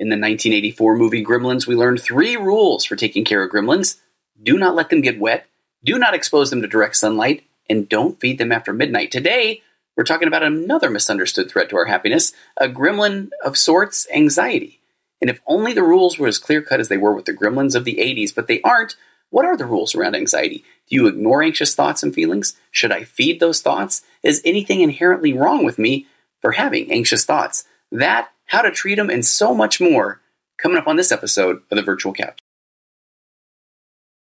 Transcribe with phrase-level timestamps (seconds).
[0.00, 3.98] In the 1984 movie Gremlins, we learned three rules for taking care of gremlins
[4.42, 5.46] do not let them get wet,
[5.84, 9.10] do not expose them to direct sunlight, and don't feed them after midnight.
[9.10, 9.60] Today,
[9.94, 14.80] we're talking about another misunderstood threat to our happiness a gremlin of sorts, anxiety.
[15.20, 17.74] And if only the rules were as clear cut as they were with the gremlins
[17.74, 18.96] of the 80s, but they aren't,
[19.28, 20.64] what are the rules around anxiety?
[20.88, 22.56] Do you ignore anxious thoughts and feelings?
[22.70, 24.00] Should I feed those thoughts?
[24.22, 26.06] Is anything inherently wrong with me
[26.40, 27.64] for having anxious thoughts?
[27.92, 30.20] That, how to treat them, and so much more
[30.60, 32.38] coming up on this episode of the Virtual Couch.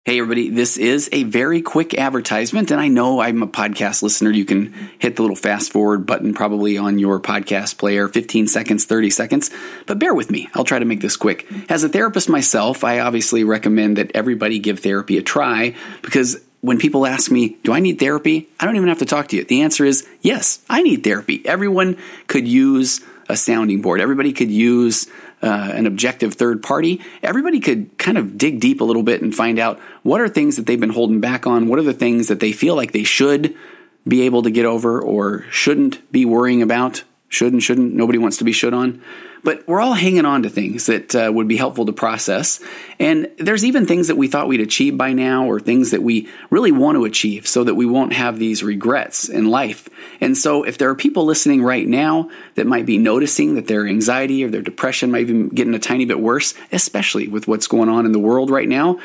[0.06, 4.30] Hey, everybody, this is a very quick advertisement, and I know I'm a podcast listener.
[4.30, 8.84] You can hit the little fast forward button probably on your podcast player 15 seconds,
[8.84, 9.50] 30 seconds,
[9.84, 10.48] but bear with me.
[10.54, 11.46] I'll try to make this quick.
[11.68, 16.78] As a therapist myself, I obviously recommend that everybody give therapy a try because when
[16.78, 18.48] people ask me, Do I need therapy?
[18.58, 19.44] I don't even have to talk to you.
[19.44, 21.44] The answer is yes, I need therapy.
[21.44, 25.08] Everyone could use a sounding board, everybody could use
[25.42, 29.34] uh, an objective third party, everybody could kind of dig deep a little bit and
[29.34, 32.28] find out what are things that they've been holding back on, what are the things
[32.28, 33.56] that they feel like they should
[34.06, 38.38] be able to get over or shouldn't be worrying about, should and shouldn't, nobody wants
[38.38, 39.02] to be should on.
[39.46, 42.58] But we're all hanging on to things that uh, would be helpful to process.
[42.98, 46.28] And there's even things that we thought we'd achieve by now or things that we
[46.50, 49.88] really want to achieve so that we won't have these regrets in life.
[50.20, 53.86] And so if there are people listening right now that might be noticing that their
[53.86, 57.88] anxiety or their depression might be getting a tiny bit worse, especially with what's going
[57.88, 58.98] on in the world right now,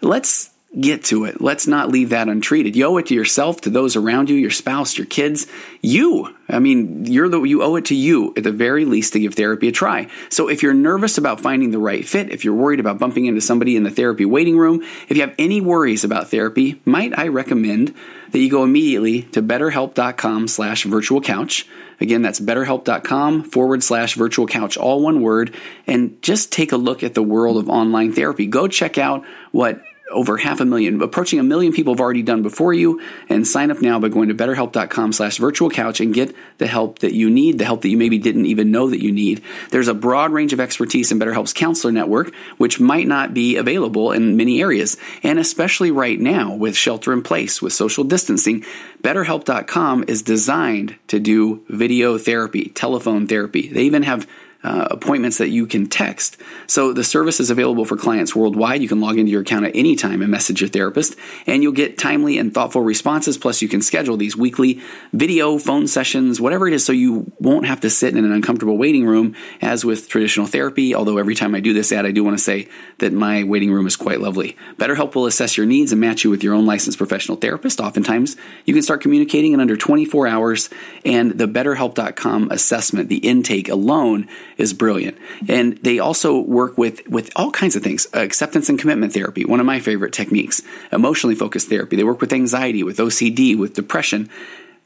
[0.00, 1.40] let's get to it.
[1.40, 2.76] Let's not leave that untreated.
[2.76, 5.46] You owe it to yourself, to those around you, your spouse, your kids,
[5.80, 6.34] you.
[6.48, 9.34] I mean, you're the you owe it to you at the very least to give
[9.34, 10.08] therapy a try.
[10.28, 13.40] So if you're nervous about finding the right fit, if you're worried about bumping into
[13.40, 17.28] somebody in the therapy waiting room, if you have any worries about therapy, might I
[17.28, 17.94] recommend
[18.32, 21.66] that you go immediately to betterhelp.com slash virtual couch.
[22.00, 25.54] Again, that's betterhelp.com forward slash virtual couch, all one word,
[25.86, 28.46] and just take a look at the world of online therapy.
[28.46, 32.42] Go check out what over half a million, approaching a million people have already done
[32.42, 33.00] before you.
[33.28, 37.00] And sign up now by going to betterhelp.com slash virtual couch and get the help
[37.00, 39.42] that you need, the help that you maybe didn't even know that you need.
[39.70, 44.12] There's a broad range of expertise in BetterHelp's counselor network, which might not be available
[44.12, 44.96] in many areas.
[45.22, 48.64] And especially right now with shelter in place, with social distancing,
[49.02, 53.68] betterhelp.com is designed to do video therapy, telephone therapy.
[53.68, 54.26] They even have
[54.64, 56.36] uh, appointments that you can text.
[56.66, 58.82] So the service is available for clients worldwide.
[58.82, 61.14] You can log into your account at any time and message your therapist,
[61.46, 63.38] and you'll get timely and thoughtful responses.
[63.38, 64.80] Plus, you can schedule these weekly
[65.12, 68.76] video, phone sessions, whatever it is, so you won't have to sit in an uncomfortable
[68.76, 70.94] waiting room as with traditional therapy.
[70.94, 72.68] Although every time I do this ad, I do want to say
[72.98, 74.56] that my waiting room is quite lovely.
[74.76, 77.80] BetterHelp will assess your needs and match you with your own licensed professional therapist.
[77.80, 80.68] Oftentimes, you can start communicating in under 24 hours,
[81.04, 84.26] and the BetterHelp.com assessment, the intake alone,
[84.58, 85.16] is brilliant.
[85.48, 88.06] And they also work with, with all kinds of things.
[88.12, 90.60] Acceptance and commitment therapy, one of my favorite techniques.
[90.92, 91.96] Emotionally focused therapy.
[91.96, 94.28] They work with anxiety, with OCD, with depression.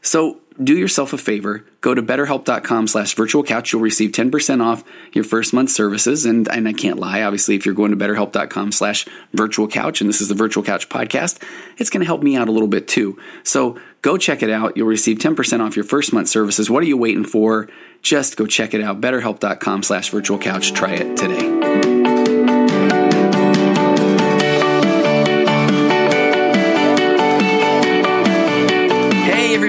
[0.02, 1.64] So do yourself a favor.
[1.80, 3.72] Go to betterhelp.com slash virtual couch.
[3.72, 6.24] You'll receive 10% off your first month services.
[6.24, 7.22] And, and I can't lie.
[7.22, 10.88] Obviously, if you're going to betterhelp.com slash virtual couch, and this is the virtual couch
[10.88, 11.42] podcast,
[11.78, 13.18] it's going to help me out a little bit too.
[13.42, 14.76] So go check it out.
[14.76, 16.70] You'll receive 10% off your first month services.
[16.70, 17.68] What are you waiting for?
[18.02, 19.00] Just go check it out.
[19.00, 20.72] Betterhelp.com slash virtual couch.
[20.72, 22.01] Try it today.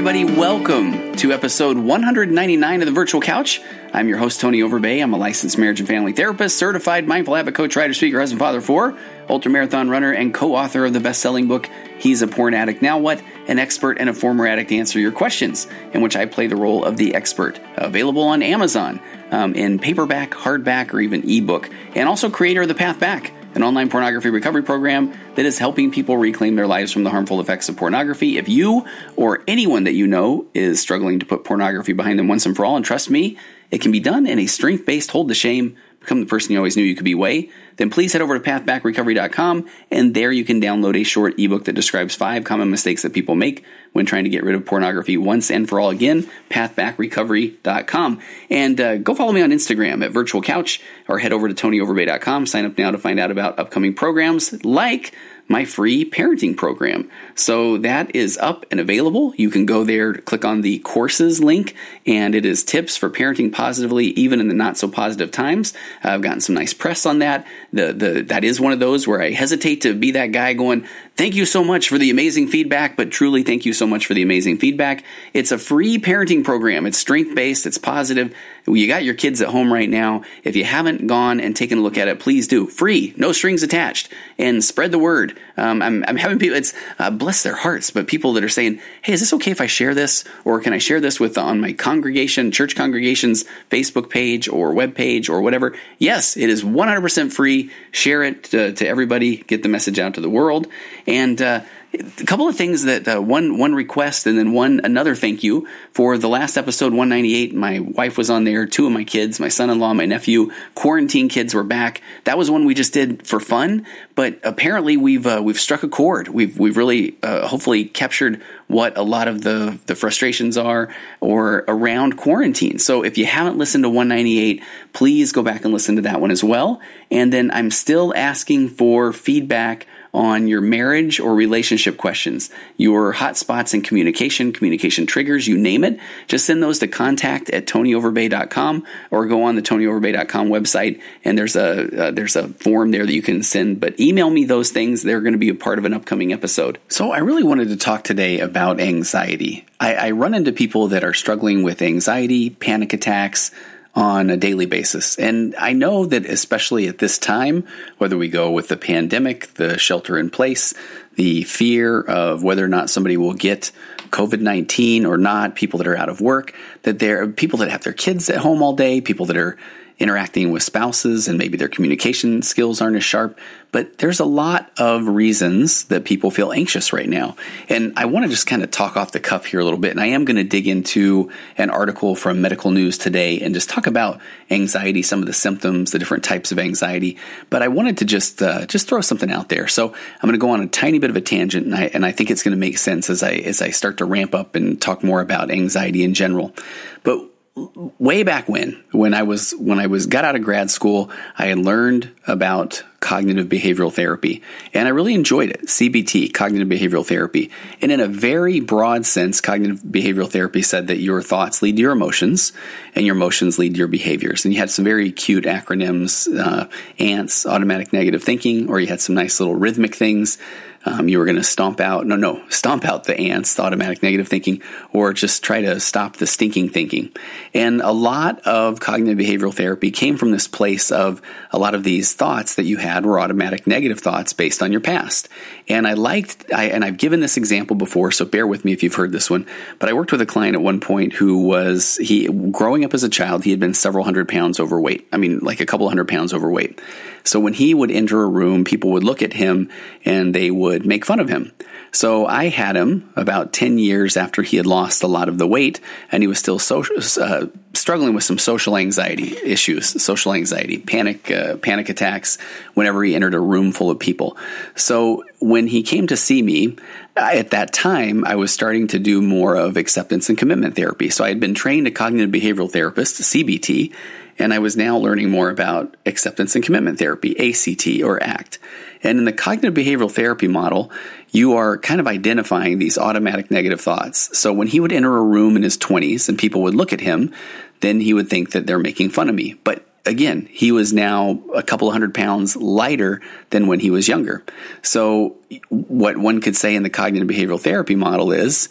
[0.06, 0.38] Everybody.
[0.38, 3.62] Welcome to episode 199 of the Virtual Couch.
[3.94, 5.02] I'm your host, Tony Overbay.
[5.02, 8.60] I'm a licensed marriage and family therapist, certified mindful habit coach, writer, speaker, husband, father
[8.60, 8.98] for,
[9.30, 11.70] ultra marathon runner, and co author of the best selling book,
[12.00, 12.82] He's a Porn Addict.
[12.82, 13.24] Now What?
[13.48, 16.84] An expert and a former addict answer your questions, in which I play the role
[16.84, 17.62] of the expert.
[17.78, 19.00] Available on Amazon
[19.32, 23.64] um, in paperback, hardback, or even ebook, and also creator of The Path Back an
[23.64, 27.70] online pornography recovery program that is helping people reclaim their lives from the harmful effects
[27.70, 28.38] of pornography.
[28.38, 32.46] If you or anyone that you know is struggling to put pornography behind them once
[32.46, 33.38] and for all, and trust me,
[33.72, 36.58] it can be done in a strength based hold to shame become the person you
[36.58, 40.46] always knew you could be way, then please head over to pathbackrecovery.com and there you
[40.46, 44.24] can download a short ebook that describes five common mistakes that people make when trying
[44.24, 45.90] to get rid of pornography once and for all.
[45.90, 48.22] Again, pathbackrecovery.com.
[48.50, 52.48] And uh, go follow me on Instagram at virtual couch or head over to tonyoverbay.com.
[52.48, 55.14] Sign up now to find out about upcoming programs like
[55.54, 57.08] my free parenting program.
[57.36, 59.36] So that is up and available.
[59.38, 61.76] You can go there, click on the courses link,
[62.08, 65.76] and it is tips for parenting positively, even in the not so positive times.
[66.04, 67.46] I've gotten some nice press on that.
[67.72, 70.88] The, the, that is one of those where I hesitate to be that guy going,
[71.16, 74.16] Thank you so much for the amazing feedback, but truly thank you so much for
[74.16, 75.04] the amazing feedback.
[75.32, 76.88] It's a free parenting program.
[76.88, 78.34] It's strength based, it's positive.
[78.66, 80.24] You got your kids at home right now.
[80.44, 82.66] If you haven't gone and taken a look at it, please do.
[82.66, 85.38] Free, no strings attached, and spread the word.
[85.58, 88.80] Um, I'm, I'm, having people, it's uh, bless their hearts, but people that are saying,
[89.02, 90.24] hey, is this okay if I share this?
[90.46, 94.96] Or can I share this with on my congregation, church congregation's Facebook page or web
[94.96, 95.76] page or whatever?
[96.00, 97.70] Yes, it is 100% free.
[97.92, 100.68] Share it to, to everybody, get the message out to the world.
[101.06, 101.62] And uh,
[101.94, 105.68] a couple of things that uh, one one request and then one another thank you
[105.92, 109.48] for the last episode 198 my wife was on there two of my kids my
[109.48, 112.02] son-in-law my nephew quarantine kids were back.
[112.24, 113.86] That was one we just did for fun
[114.16, 116.28] but apparently we've uh, we've struck a chord.
[116.28, 121.64] We've we've really uh, hopefully captured what a lot of the the frustrations are or
[121.68, 122.80] around quarantine.
[122.80, 124.64] So if you haven't listened to 198
[124.94, 126.80] please go back and listen to that one as well.
[127.12, 133.74] And then I'm still asking for feedback on your marriage or relationship questions, your hotspots
[133.74, 136.00] in communication, communication triggers, you name it.
[136.28, 141.56] Just send those to contact at tonyoverbay.com or go on the tonyoverbay.com website and there's
[141.56, 143.80] a uh, there's a form there that you can send.
[143.80, 146.80] But email me those things; they're going to be a part of an upcoming episode.
[146.90, 149.66] So I really wanted to talk today about anxiety.
[149.80, 153.52] I, I run into people that are struggling with anxiety, panic attacks
[153.96, 155.18] on a daily basis.
[155.18, 157.66] And I know that especially at this time,
[158.00, 160.74] whether we go with the pandemic, the shelter in place,
[161.16, 163.72] the fear of whether or not somebody will get
[164.10, 167.70] COVID 19 or not, people that are out of work, that there are people that
[167.70, 169.58] have their kids at home all day, people that are
[170.00, 173.38] interacting with spouses and maybe their communication skills aren't as sharp.
[173.72, 177.36] But there's a lot of reasons that people feel anxious right now.
[177.70, 179.92] And I want to just kind of talk off the cuff here a little bit.
[179.92, 183.72] And I am going to dig into an article from Medical News today and just
[183.72, 187.18] talk about anxiety, some of the symptoms, the different types of anxiety.
[187.50, 189.68] But I wanted to just uh, just throw something out there.
[189.68, 192.06] So I'm going to go on a tiny bit of a tangent, and I, and
[192.06, 194.56] I think it's going to make sense as I as I start to ramp up
[194.56, 196.54] and talk more about anxiety in general.
[197.02, 201.12] But way back when when i was when i was got out of grad school
[201.38, 204.42] i had learned about cognitive behavioral therapy
[204.74, 207.52] and i really enjoyed it cbt cognitive behavioral therapy.
[207.82, 211.82] And in a very broad sense cognitive behavioral therapy said that your thoughts lead to
[211.82, 212.54] your emotions
[212.96, 214.46] and your emotions lead to your behaviors.
[214.46, 216.68] And you had some very cute acronyms uh,
[217.00, 220.38] ants automatic negative thinking or you had some nice little rhythmic things
[220.86, 224.04] um, you were going to stomp out, no, no, stomp out the ants, the automatic
[224.04, 227.12] negative thinking, or just try to stop the stinking thinking.
[227.54, 231.22] And a lot of cognitive behavioral therapy came from this place of
[231.52, 234.82] a lot of these thoughts that you had were automatic negative thoughts based on your
[234.82, 235.30] past.
[235.68, 238.84] And I liked, I, and I've given this example before, so bear with me if
[238.84, 239.46] you've heard this one,
[239.80, 243.04] but I worked with a client at one point who was, he, growing up as
[243.04, 245.08] a child, he had been several hundred pounds overweight.
[245.14, 246.82] I mean, like a couple hundred pounds overweight.
[247.24, 249.70] So when he would enter a room, people would look at him
[250.04, 251.54] and they would make fun of him.
[251.94, 255.48] So I had him about 10 years after he had lost a lot of the
[255.48, 255.80] weight
[256.12, 261.58] and he was still uh, struggling with some social anxiety issues, social anxiety, panic, uh,
[261.58, 262.40] panic attacks
[262.74, 264.36] whenever he entered a room full of people.
[264.76, 266.78] So when he came to see me,
[267.16, 271.12] at that time, I was starting to do more of acceptance and commitment therapy.
[271.12, 273.94] So I had been trained a cognitive behavioral therapist, CBT,
[274.40, 278.60] and I was now learning more about acceptance and commitment therapy, ACT or ACT.
[279.04, 280.92] And in the cognitive behavioral therapy model,
[281.32, 284.38] you are kind of identifying these automatic negative thoughts.
[284.38, 287.02] So when he would enter a room in his 20s and people would look at
[287.02, 287.34] him,
[287.82, 289.56] then he would think that they're making fun of me.
[289.64, 294.44] But again, he was now a couple hundred pounds lighter than when he was younger.
[294.82, 295.36] So
[295.70, 298.70] what one could say in the cognitive behavioral therapy model is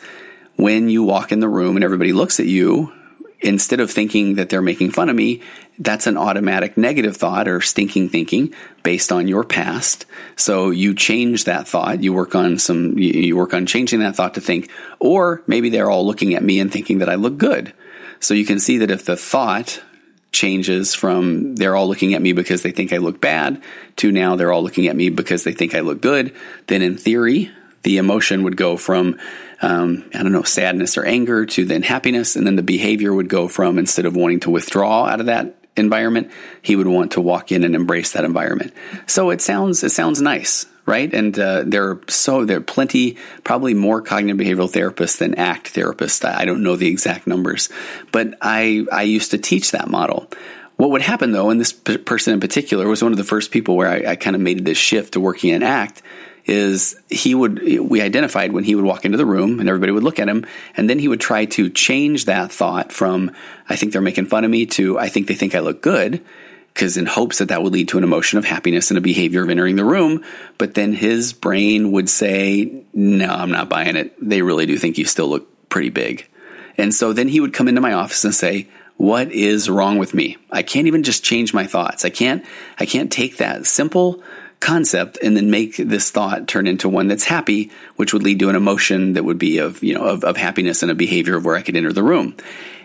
[0.57, 2.93] when you walk in the room and everybody looks at you,
[3.43, 5.43] instead of thinking that they're making fun of me,
[5.79, 10.07] that's an automatic negative thought or stinking thinking based on your past.
[10.37, 12.03] So you change that thought.
[12.03, 14.71] You work on some, you work on changing that thought to think,
[15.01, 17.73] or maybe they're all looking at me and thinking that I look good.
[18.21, 19.83] So you can see that if the thought
[20.31, 23.63] changes from they're all looking at me because they think I look bad
[23.97, 26.35] to now they're all looking at me because they think I look good,
[26.69, 27.51] then in theory,
[27.83, 29.19] the emotion would go from
[29.63, 32.37] um, I don't know, sadness or anger to then happiness.
[32.37, 35.55] And then the behavior would go from instead of wanting to withdraw out of that
[35.77, 38.75] environment, he would want to walk in and embrace that environment.
[39.07, 41.13] So it sounds, it sounds nice, right?
[41.15, 45.73] And uh, there are so there are plenty, probably more cognitive behavioral therapists than ACT
[45.75, 46.25] therapists.
[46.25, 47.71] I don't know the exact numbers,
[48.11, 50.29] but I I used to teach that model.
[50.77, 53.77] What would happen though, and this person in particular was one of the first people
[53.77, 56.03] where I, I kind of made this shift to working in ACT
[56.45, 60.03] is he would we identified when he would walk into the room and everybody would
[60.03, 60.45] look at him
[60.77, 63.31] and then he would try to change that thought from
[63.69, 66.25] I think they're making fun of me to I think they think I look good
[66.73, 69.43] because in hopes that that would lead to an emotion of happiness and a behavior
[69.43, 70.25] of entering the room.
[70.59, 74.15] But then his brain would say, no, I'm not buying it.
[74.21, 76.29] They really do think you still look pretty big.
[76.79, 80.15] And so then he would come into my office and say, what is wrong with
[80.15, 80.39] me?
[80.51, 82.05] I can't even just change my thoughts.
[82.05, 82.45] I can't,
[82.79, 84.23] I can't take that simple
[84.63, 88.49] concept and then make this thought turn into one that's happy, which would lead to
[88.49, 91.45] an emotion that would be of, you know, of, of happiness and a behavior of
[91.45, 92.37] where I could enter the room.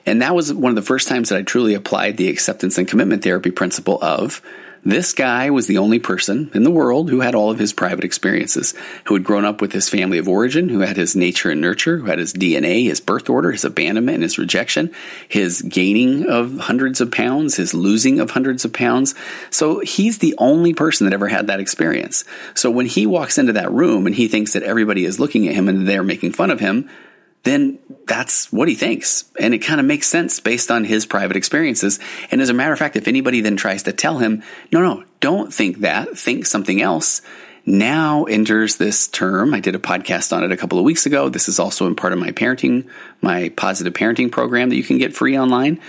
[0.05, 2.87] And that was one of the first times that I truly applied the acceptance and
[2.87, 4.41] commitment therapy principle of
[4.83, 8.03] this guy was the only person in the world who had all of his private
[8.03, 8.73] experiences,
[9.05, 11.97] who had grown up with his family of origin, who had his nature and nurture,
[11.97, 14.91] who had his DNA, his birth order, his abandonment and his rejection,
[15.27, 19.15] his gaining of hundreds of pounds, his losing of hundreds of pounds.
[19.49, 22.23] So he's the only person that ever had that experience.
[22.53, 25.55] So when he walks into that room and he thinks that everybody is looking at
[25.55, 26.89] him and they're making fun of him,
[27.47, 29.25] then that's what he thinks.
[29.39, 31.99] And it kind of makes sense based on his private experiences.
[32.31, 35.03] And as a matter of fact, if anybody then tries to tell him, no, no,
[35.19, 37.21] don't think that, think something else,
[37.65, 39.53] now enters this term.
[39.53, 41.29] I did a podcast on it a couple of weeks ago.
[41.29, 42.87] This is also in part of my parenting,
[43.21, 45.81] my positive parenting program that you can get free online.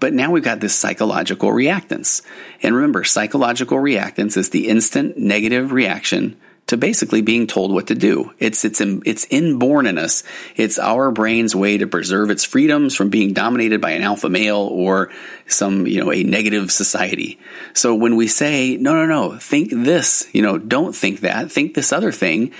[0.00, 2.22] But now we've got this psychological reactance.
[2.62, 7.94] And remember, psychological reactance is the instant negative reaction to basically being told what to
[7.94, 8.32] do.
[8.38, 10.24] It's it's it's inborn in us.
[10.56, 14.68] It's our brain's way to preserve its freedoms from being dominated by an alpha male
[14.72, 15.12] or
[15.46, 17.38] some, you know, a negative society.
[17.72, 21.74] So when we say, "No, no, no, think this," you know, don't think that, think
[21.74, 22.52] this other thing,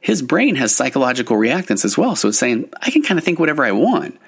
[0.00, 2.16] his brain has psychological reactance as well.
[2.16, 4.18] So it's saying, "I can kind of think whatever I want."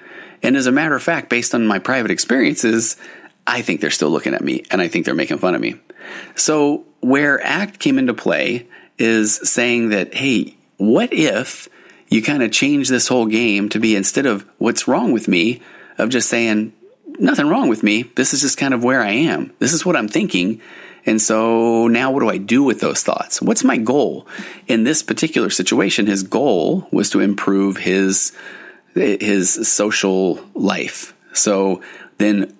[0.43, 2.97] And as a matter of fact, based on my private experiences,
[3.47, 5.75] I think they're still looking at me and I think they're making fun of me.
[6.35, 11.69] So where ACT came into play is saying that, hey, what if
[12.09, 15.61] you kind of change this whole game to be instead of what's wrong with me,
[15.97, 16.73] of just saying,
[17.19, 18.03] nothing wrong with me.
[18.15, 19.53] This is just kind of where I am.
[19.59, 20.61] This is what I'm thinking.
[21.05, 23.41] And so now what do I do with those thoughts?
[23.41, 24.27] What's my goal?
[24.67, 28.31] In this particular situation, his goal was to improve his,
[28.93, 31.13] his social life.
[31.33, 31.81] So
[32.19, 32.55] then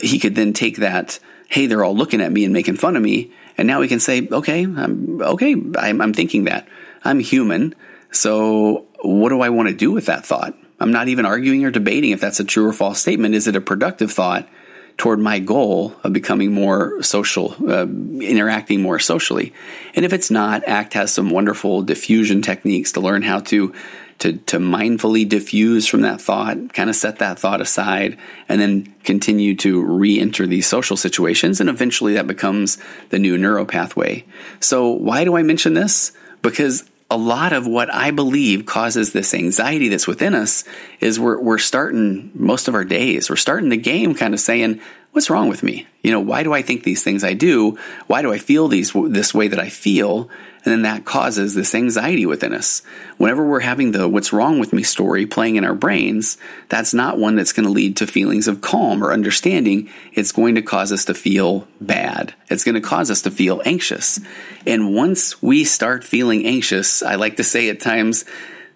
[0.00, 1.18] he could then take that,
[1.48, 4.00] hey, they're all looking at me and making fun of me, and now we can
[4.00, 5.54] say, okay, I'm okay.
[5.76, 6.68] I'm, I'm thinking that
[7.04, 7.74] I'm human.
[8.12, 10.54] So what do I want to do with that thought?
[10.80, 13.34] I'm not even arguing or debating if that's a true or false statement.
[13.34, 14.48] Is it a productive thought
[14.96, 17.86] toward my goal of becoming more social, uh,
[18.20, 19.52] interacting more socially?
[19.94, 23.74] And if it's not, ACT has some wonderful defusion techniques to learn how to
[24.18, 28.94] to, to mindfully defuse from that thought, kind of set that thought aside, and then
[29.04, 31.60] continue to re enter these social situations.
[31.60, 32.78] And eventually that becomes
[33.10, 34.24] the new neuro pathway.
[34.60, 36.12] So, why do I mention this?
[36.42, 40.64] Because a lot of what I believe causes this anxiety that's within us
[41.00, 44.80] is we're, we're starting most of our days, we're starting the game kind of saying,
[45.12, 45.86] what's wrong with me?
[46.02, 47.78] You know, why do I think these things I do?
[48.08, 50.28] Why do I feel these this way that I feel?
[50.68, 52.82] And then that causes this anxiety within us.
[53.16, 56.36] Whenever we're having the what's wrong with me story playing in our brains,
[56.68, 59.88] that's not one that's going to lead to feelings of calm or understanding.
[60.12, 62.34] It's going to cause us to feel bad.
[62.50, 64.20] It's going to cause us to feel anxious.
[64.66, 68.26] And once we start feeling anxious, I like to say at times,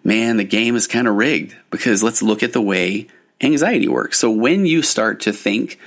[0.02, 3.06] man, the game is kind of rigged because let's look at the way
[3.42, 4.18] anxiety works.
[4.18, 5.78] So when you start to think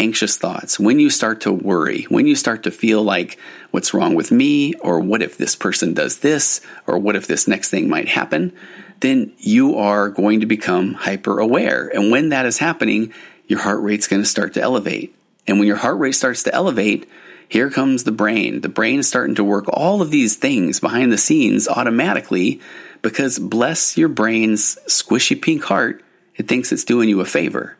[0.00, 3.38] anxious thoughts, when you start to worry, when you start to feel like
[3.70, 7.46] what's wrong with me, or what if this person does this, or what if this
[7.46, 8.52] next thing might happen,
[9.00, 11.88] then you are going to become hyper aware.
[11.94, 13.12] And when that is happening,
[13.46, 15.14] your heart rate's going to start to elevate.
[15.46, 17.08] And when your heart rate starts to elevate,
[17.48, 18.62] here comes the brain.
[18.62, 22.60] The brain is starting to work all of these things behind the scenes automatically
[23.02, 26.02] because bless your brain's squishy pink heart,
[26.36, 27.76] it thinks it's doing you a favor.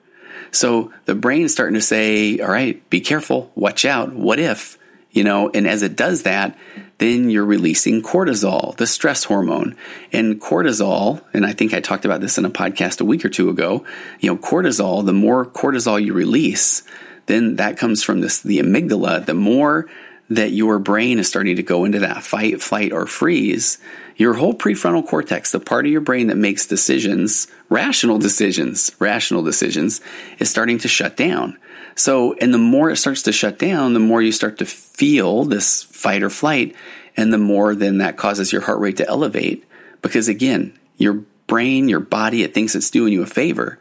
[0.52, 4.78] So the brain's starting to say, all right, be careful, watch out, what if?
[5.10, 6.56] You know, and as it does that,
[6.98, 9.76] then you're releasing cortisol, the stress hormone.
[10.12, 13.28] And cortisol, and I think I talked about this in a podcast a week or
[13.28, 13.84] two ago,
[14.20, 16.82] you know, cortisol, the more cortisol you release,
[17.26, 19.88] then that comes from this the amygdala, the more
[20.28, 23.78] that your brain is starting to go into that fight, flight, or freeze,
[24.20, 29.42] your whole prefrontal cortex, the part of your brain that makes decisions, rational decisions, rational
[29.42, 30.02] decisions,
[30.38, 31.56] is starting to shut down.
[31.94, 35.44] So, and the more it starts to shut down, the more you start to feel
[35.44, 36.76] this fight or flight,
[37.16, 39.64] and the more then that causes your heart rate to elevate.
[40.02, 43.78] Because again, your brain, your body, it thinks it's doing you a favor.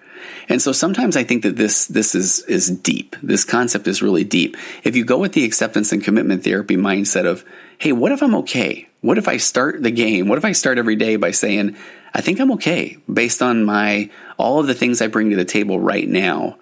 [0.48, 3.18] And so sometimes I think that this this is is deep.
[3.22, 4.56] This concept is really deep.
[4.86, 7.44] If you go with the acceptance and commitment therapy mindset of,
[7.80, 8.90] hey, what if I'm okay?
[9.02, 10.28] What if I start the game?
[10.28, 11.78] What if I start every day by saying,
[12.14, 15.46] I think I'm okay based on my all of the things I bring to the
[15.46, 16.58] table right now.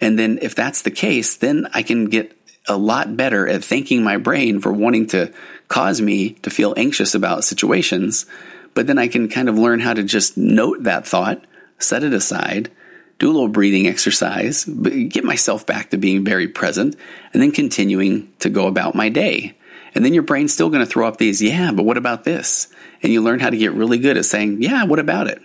[0.00, 2.36] And then if that's the case, then I can get
[2.68, 5.32] a lot better at thanking my brain for wanting to
[5.68, 8.26] cause me to feel anxious about situations.
[8.74, 11.42] But then I can kind of learn how to just note that thought,
[11.78, 12.70] set it aside,
[13.18, 16.94] do a little breathing exercise, get myself back to being very present,
[17.32, 19.56] and then continuing to go about my day.
[19.94, 22.68] And then your brain's still going to throw up these, yeah, but what about this?
[23.02, 25.40] And you learn how to get really good at saying, yeah, what about it?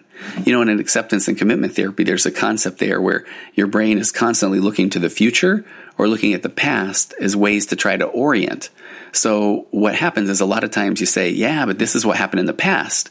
[0.45, 3.97] You know, in an acceptance and commitment therapy, there's a concept there where your brain
[3.97, 5.65] is constantly looking to the future
[5.97, 8.69] or looking at the past as ways to try to orient.
[9.12, 12.17] So what happens is a lot of times you say, yeah, but this is what
[12.17, 13.09] happened in the past.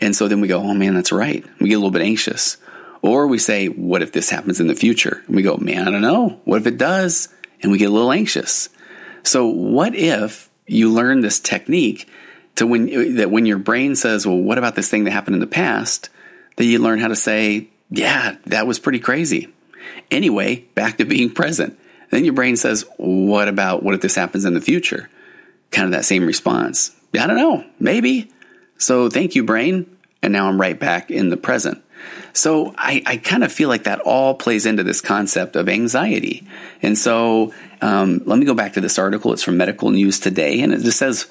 [0.00, 1.44] And so then we go, oh man, that's right.
[1.60, 2.56] We get a little bit anxious.
[3.02, 5.22] Or we say, what if this happens in the future?
[5.26, 6.40] And we go, man, I don't know.
[6.44, 7.28] What if it does?
[7.62, 8.68] And we get a little anxious.
[9.22, 12.08] So what if you learn this technique
[12.56, 15.40] to when that when your brain says, well, what about this thing that happened in
[15.40, 16.10] the past?
[16.56, 19.52] That you learn how to say, yeah, that was pretty crazy.
[20.10, 21.78] Anyway, back to being present.
[22.10, 25.10] Then your brain says, what about what if this happens in the future?
[25.70, 26.94] Kind of that same response.
[27.18, 28.30] I don't know, maybe.
[28.78, 29.96] So thank you, brain.
[30.22, 31.82] And now I'm right back in the present.
[32.36, 36.46] So I, I kind of feel like that all plays into this concept of anxiety.
[36.82, 39.32] And so um, let me go back to this article.
[39.32, 41.26] It's from Medical News Today, and it just says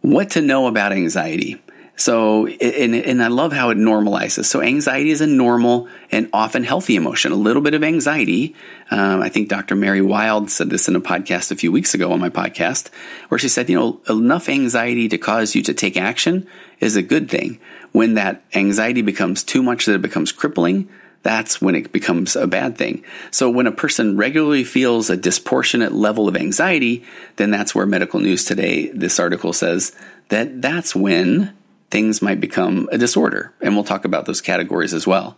[0.00, 1.62] what to know about anxiety.
[1.94, 4.46] So, and, and I love how it normalizes.
[4.46, 7.32] So, anxiety is a normal and often healthy emotion.
[7.32, 8.56] A little bit of anxiety.
[8.90, 9.76] Um, I think Dr.
[9.76, 12.88] Mary Wild said this in a podcast a few weeks ago on my podcast,
[13.28, 16.48] where she said, you know, enough anxiety to cause you to take action
[16.80, 17.60] is a good thing.
[17.92, 20.88] When that anxiety becomes too much that it becomes crippling,
[21.22, 23.04] that's when it becomes a bad thing.
[23.30, 27.04] So when a person regularly feels a disproportionate level of anxiety,
[27.36, 29.94] then that's where medical news today, this article says
[30.30, 31.54] that that's when
[31.90, 33.52] things might become a disorder.
[33.60, 35.36] And we'll talk about those categories as well.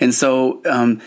[0.00, 1.02] And so um,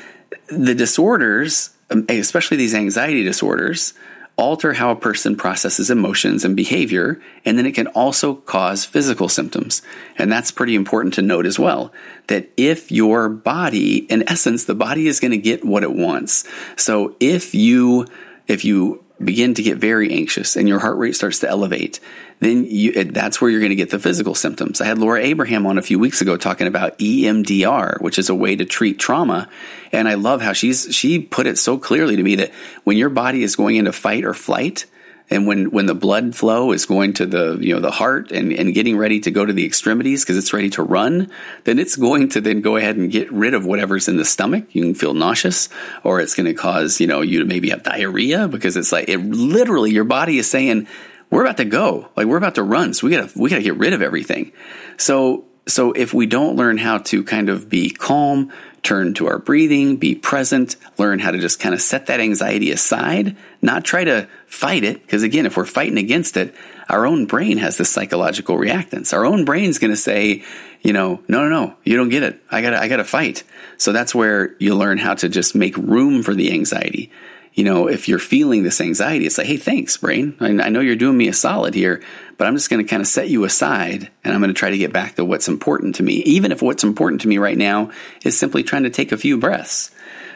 [0.47, 3.93] the disorders, um, especially these anxiety disorders,
[4.39, 9.27] alter how a person processes emotions and behavior, and then it can also cause physical
[9.27, 9.81] symptoms.
[10.17, 11.91] And that's pretty important to note as well.
[12.27, 16.47] That if your body, in essence, the body is going to get what it wants.
[16.77, 18.07] So if you,
[18.47, 21.99] if you begin to get very anxious and your heart rate starts to elevate,
[22.39, 24.79] then you, that's where you're going to get the physical symptoms.
[24.79, 28.35] I had Laura Abraham on a few weeks ago talking about EMDR, which is a
[28.35, 29.49] way to treat trauma.
[29.91, 32.51] And I love how she's, she put it so clearly to me that
[32.85, 34.85] when your body is going into fight or flight,
[35.29, 38.51] and when, when the blood flow is going to the you know the heart and,
[38.51, 41.31] and getting ready to go to the extremities because it's ready to run,
[41.65, 44.65] then it's going to then go ahead and get rid of whatever's in the stomach.
[44.71, 45.69] You can feel nauseous,
[46.03, 49.09] or it's going to cause you know you to maybe have diarrhea because it's like
[49.09, 50.87] it literally your body is saying
[51.29, 52.09] we're about to go.
[52.15, 52.93] Like we're about to run.
[52.93, 54.51] So we gotta, we gotta get rid of everything.
[54.97, 58.51] So, so if we don't learn how to kind of be calm,
[58.83, 62.71] turn to our breathing, be present, learn how to just kind of set that anxiety
[62.71, 65.01] aside, not try to fight it.
[65.01, 66.55] Because again, if we're fighting against it,
[66.89, 69.13] our own brain has this psychological reactance.
[69.13, 70.43] Our own brain's going to say,
[70.81, 72.41] you know, no, no, no, you don't get it.
[72.49, 73.43] I gotta, I gotta fight.
[73.77, 77.11] So that's where you learn how to just make room for the anxiety
[77.59, 80.33] you know, if you're feeling this anxiety, it's like, hey, thanks, brain.
[80.39, 82.01] I, I know you're doing me a solid here,
[82.37, 84.69] but I'm just going to kind of set you aside and I'm going to try
[84.69, 87.57] to get back to what's important to me, even if what's important to me right
[87.57, 87.91] now
[88.23, 89.91] is simply trying to take a few breaths.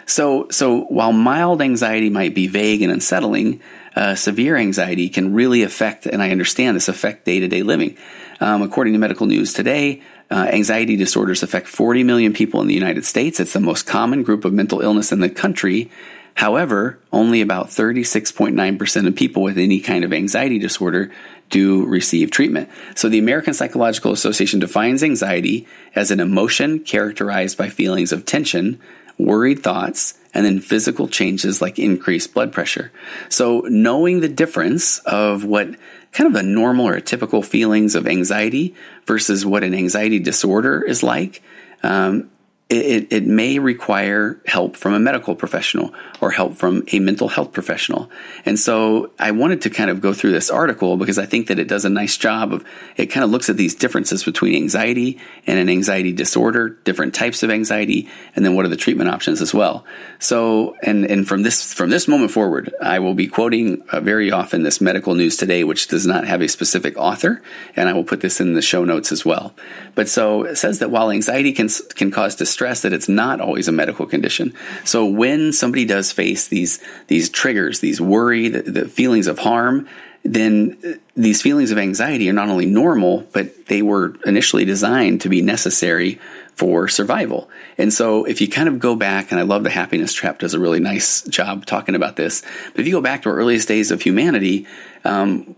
[0.05, 3.61] So, so while mild anxiety might be vague and unsettling,
[3.95, 7.95] uh, severe anxiety can really affect, and I understand this, affect day to day living.
[8.41, 12.73] Um, according to medical news today, uh, anxiety disorders affect 40 million people in the
[12.73, 13.39] United States.
[13.39, 15.89] It's the most common group of mental illness in the country,
[16.35, 21.11] However, only about 36.9% of people with any kind of anxiety disorder
[21.49, 22.69] do receive treatment.
[22.95, 28.79] So the American Psychological Association defines anxiety as an emotion characterized by feelings of tension,
[29.19, 32.91] worried thoughts, and then physical changes like increased blood pressure.
[33.29, 35.75] So knowing the difference of what
[36.11, 38.73] kind of the normal or typical feelings of anxiety
[39.05, 41.43] versus what an anxiety disorder is like
[41.83, 42.29] um,
[42.69, 47.51] it, it, may require help from a medical professional or help from a mental health
[47.51, 48.09] professional.
[48.45, 51.59] And so I wanted to kind of go through this article because I think that
[51.59, 55.19] it does a nice job of, it kind of looks at these differences between anxiety
[55.45, 59.41] and an anxiety disorder, different types of anxiety, and then what are the treatment options
[59.41, 59.85] as well.
[60.19, 64.31] So, and, and from this, from this moment forward, I will be quoting uh, very
[64.31, 67.41] often this medical news today, which does not have a specific author,
[67.75, 69.53] and I will put this in the show notes as well.
[69.95, 73.41] But so it says that while anxiety can, can cause distress, stress that it's not
[73.41, 74.53] always a medical condition.
[74.85, 79.87] So when somebody does face these these triggers, these worry, the, the feelings of harm,
[80.23, 85.21] then uh, these feelings of anxiety are not only normal, but they were initially designed
[85.21, 86.19] to be necessary
[86.55, 87.49] for survival.
[87.77, 90.53] And so if you kind of go back, and I love the happiness trap does
[90.53, 93.67] a really nice job talking about this, but if you go back to our earliest
[93.67, 94.67] days of humanity,
[95.03, 95.55] um,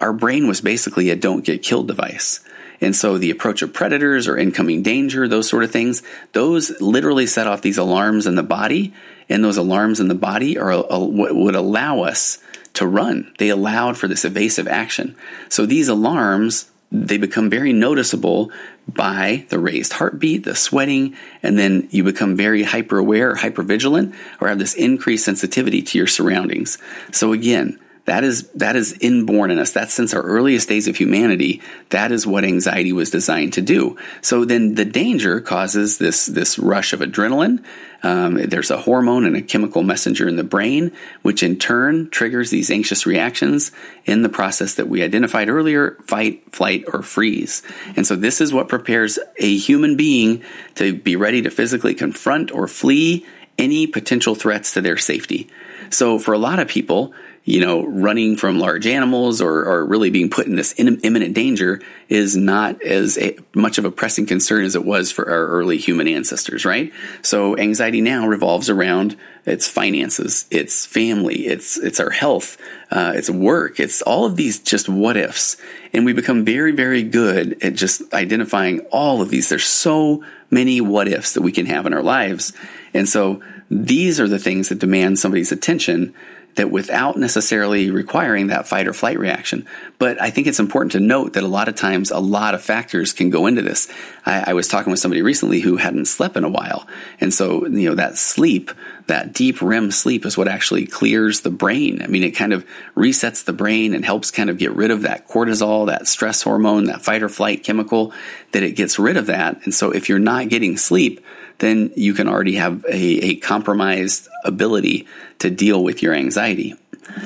[0.00, 2.40] our brain was basically a don't get killed device.
[2.80, 7.26] And so the approach of predators or incoming danger, those sort of things, those literally
[7.26, 8.92] set off these alarms in the body.
[9.28, 12.38] And those alarms in the body are uh, uh, what would allow us
[12.74, 13.32] to run.
[13.38, 15.16] They allowed for this evasive action.
[15.48, 18.52] So these alarms, they become very noticeable
[18.86, 23.62] by the raised heartbeat, the sweating, and then you become very hyper aware or hyper
[23.62, 26.78] vigilant or have this increased sensitivity to your surroundings.
[27.10, 29.72] So again, that is that is inborn in us.
[29.72, 31.60] That's since our earliest days of humanity.
[31.90, 33.96] That is what anxiety was designed to do.
[34.22, 37.64] So then the danger causes this this rush of adrenaline.
[38.02, 40.92] Um, there's a hormone and a chemical messenger in the brain,
[41.22, 43.72] which in turn triggers these anxious reactions
[44.04, 47.62] in the process that we identified earlier: fight, flight, or freeze.
[47.96, 50.44] And so this is what prepares a human being
[50.76, 53.26] to be ready to physically confront or flee
[53.58, 55.48] any potential threats to their safety.
[55.90, 57.14] So for a lot of people,
[57.48, 61.80] you know, running from large animals or, or really being put in this imminent danger
[62.08, 65.78] is not as a, much of a pressing concern as it was for our early
[65.78, 66.92] human ancestors, right?
[67.22, 72.58] So anxiety now revolves around its finances, its family, it's it's our health,
[72.90, 75.56] uh, it's work, it's all of these just what ifs,
[75.92, 79.48] and we become very very good at just identifying all of these.
[79.48, 82.52] There's so many what ifs that we can have in our lives,
[82.92, 86.12] and so these are the things that demand somebody's attention
[86.56, 89.66] that without necessarily requiring that fight or flight reaction.
[89.98, 92.62] But I think it's important to note that a lot of times a lot of
[92.62, 93.88] factors can go into this.
[94.24, 96.86] I, I, was talking with somebody recently who hadn't slept in a while.
[97.20, 98.70] And so, you know, that sleep,
[99.06, 102.02] that deep REM sleep is what actually clears the brain.
[102.02, 102.66] I mean, it kind of
[102.96, 106.84] resets the brain and helps kind of get rid of that cortisol, that stress hormone,
[106.84, 108.12] that fight or flight chemical,
[108.52, 109.62] that it gets rid of that.
[109.64, 111.20] And so if you're not getting sleep,
[111.58, 115.06] then you can already have a, a compromised ability
[115.38, 116.74] to deal with your anxiety.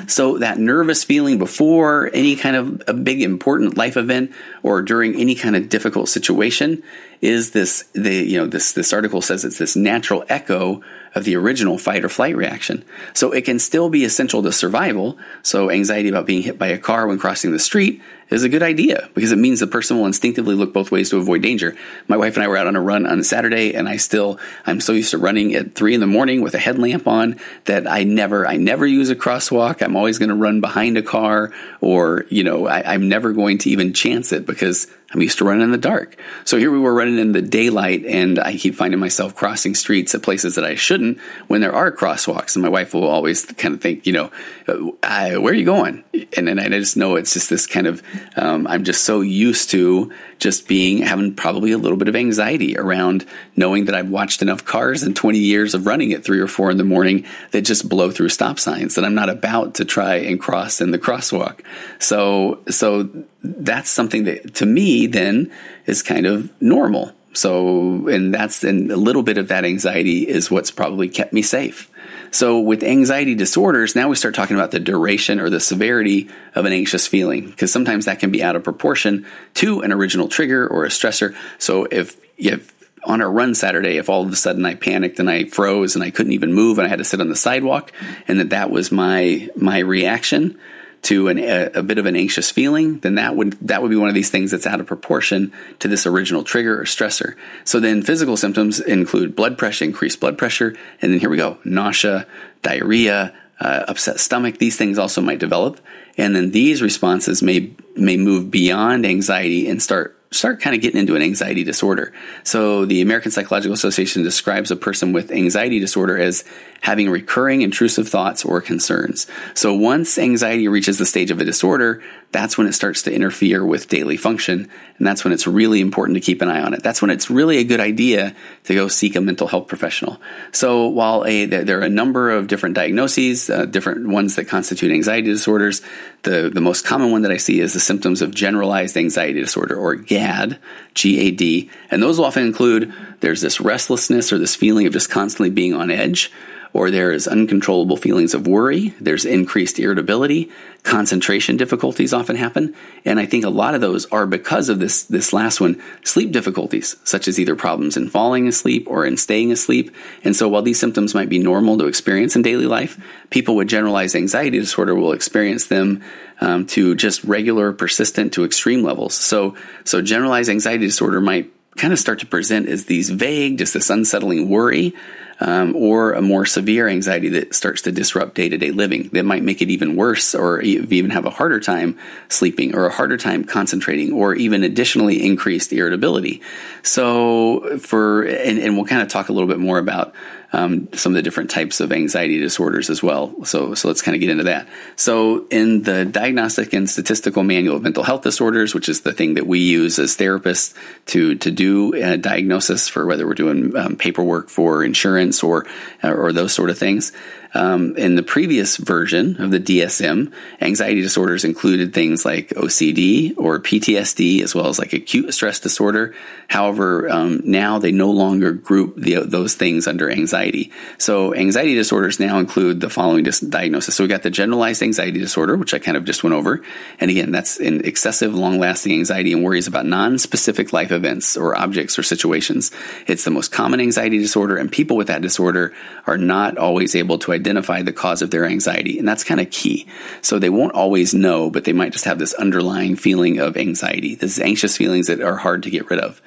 [0.07, 4.31] So that nervous feeling before any kind of a big important life event
[4.63, 6.83] or during any kind of difficult situation
[7.21, 10.81] is this the you know this this article says it's this natural echo
[11.13, 12.83] of the original fight or flight reaction.
[13.13, 15.17] So it can still be essential to survival.
[15.43, 18.63] So anxiety about being hit by a car when crossing the street is a good
[18.63, 21.75] idea because it means the person will instinctively look both ways to avoid danger.
[22.07, 24.79] My wife and I were out on a run on Saturday and I still, I'm
[24.79, 28.05] so used to running at three in the morning with a headlamp on that I
[28.05, 29.81] never, I never use a crosswalk.
[29.81, 33.57] I'm always going to run behind a car or, you know, I, I'm never going
[33.59, 36.15] to even chance it because I'm used to running in the dark.
[36.45, 40.13] So here we were running in the daylight, and I keep finding myself crossing streets
[40.15, 42.55] at places that I shouldn't when there are crosswalks.
[42.55, 44.31] And my wife will always kind of think, you know,
[44.67, 46.03] uh, where are you going?
[46.35, 48.01] And then I just know it's just this kind of,
[48.35, 52.77] um, I'm just so used to just being, having probably a little bit of anxiety
[52.77, 56.47] around knowing that I've watched enough cars and 20 years of running at three or
[56.47, 59.85] four in the morning that just blow through stop signs that I'm not about to
[59.85, 61.61] try and cross in the crosswalk.
[61.99, 63.09] So, so
[63.43, 65.51] that's something that to me then
[65.85, 67.11] is kind of normal.
[67.33, 71.41] So, and that's, and a little bit of that anxiety is what's probably kept me
[71.41, 71.89] safe.
[72.29, 76.65] So with anxiety disorders, now we start talking about the duration or the severity of
[76.65, 79.25] an anxious feeling, because sometimes that can be out of proportion
[79.55, 81.35] to an original trigger or a stressor.
[81.57, 82.73] So if, if
[83.03, 86.03] on a run Saturday, if all of a sudden I panicked and I froze and
[86.03, 87.91] I couldn't even move and I had to sit on the sidewalk
[88.27, 90.59] and that that was my, my reaction,
[91.03, 93.95] to an, a, a, bit of an anxious feeling, then that would that would be
[93.95, 97.35] one of these things that's out of proportion to this original trigger or stressor.
[97.63, 101.57] So then physical symptoms include blood pressure, increased blood pressure, and then here we go,
[101.63, 102.27] nausea,
[102.61, 104.57] diarrhea, uh, upset stomach.
[104.57, 105.79] These things also might develop,
[106.17, 110.99] and then these responses may may move beyond anxiety and start start kind of getting
[110.99, 112.13] into an anxiety disorder.
[112.43, 116.45] So the American Psychological Association describes a person with anxiety disorder as
[116.79, 119.27] having recurring intrusive thoughts or concerns.
[119.53, 123.65] So once anxiety reaches the stage of a disorder, that's when it starts to interfere
[123.65, 124.69] with daily function.
[124.97, 126.81] And that's when it's really important to keep an eye on it.
[126.81, 130.21] That's when it's really a good idea to go seek a mental health professional.
[130.51, 134.91] So while a, there are a number of different diagnoses, uh, different ones that constitute
[134.91, 135.81] anxiety disorders,
[136.23, 139.75] the, the most common one that I see is the symptoms of generalized anxiety disorder
[139.75, 140.57] or GAD,
[140.93, 141.69] G-A-D.
[141.89, 145.73] And those will often include there's this restlessness or this feeling of just constantly being
[145.73, 146.31] on edge
[146.73, 150.49] or there's uncontrollable feelings of worry, there's increased irritability,
[150.83, 152.73] concentration difficulties often happen,
[153.05, 156.31] and I think a lot of those are because of this this last one, sleep
[156.31, 159.93] difficulties, such as either problems in falling asleep or in staying asleep.
[160.23, 163.67] And so while these symptoms might be normal to experience in daily life, people with
[163.67, 166.01] generalized anxiety disorder will experience them
[166.39, 169.13] um, to just regular, persistent to extreme levels.
[169.13, 173.73] So so generalized anxiety disorder might kind of start to present as these vague, just
[173.73, 174.93] this unsettling worry
[175.41, 179.23] um, or a more severe anxiety that starts to disrupt day to day living that
[179.23, 181.97] might make it even worse or even have a harder time
[182.29, 186.41] sleeping or a harder time concentrating or even additionally increased irritability.
[186.83, 190.13] So, for, and, and we'll kind of talk a little bit more about
[190.53, 193.45] um, some of the different types of anxiety disorders as well.
[193.45, 194.67] So, so let's kind of get into that.
[194.95, 199.35] So, in the Diagnostic and Statistical Manual of Mental Health Disorders, which is the thing
[199.35, 200.73] that we use as therapists
[201.07, 205.65] to to do a diagnosis for whether we're doing um, paperwork for insurance or
[206.03, 207.11] or those sort of things,
[207.53, 213.59] um, in the previous version of the DSM, anxiety disorders included things like OCD or
[213.59, 216.13] PTSD, as well as like acute stress disorder.
[216.47, 220.71] However, um, now they no longer group the, those things under anxiety.
[220.97, 223.95] So, anxiety disorders now include the following diagnosis.
[223.95, 226.61] So, we got the generalized anxiety disorder, which I kind of just went over.
[226.99, 231.35] And again, that's an excessive, long lasting anxiety and worries about non specific life events
[231.35, 232.71] or objects or situations.
[233.07, 235.73] It's the most common anxiety disorder, and people with that disorder
[236.07, 238.99] are not always able to identify the cause of their anxiety.
[238.99, 239.87] And that's kind of key.
[240.21, 244.15] So they won't always know, but they might just have this underlying feeling of anxiety,
[244.15, 246.21] these anxious feelings that are hard to get rid of.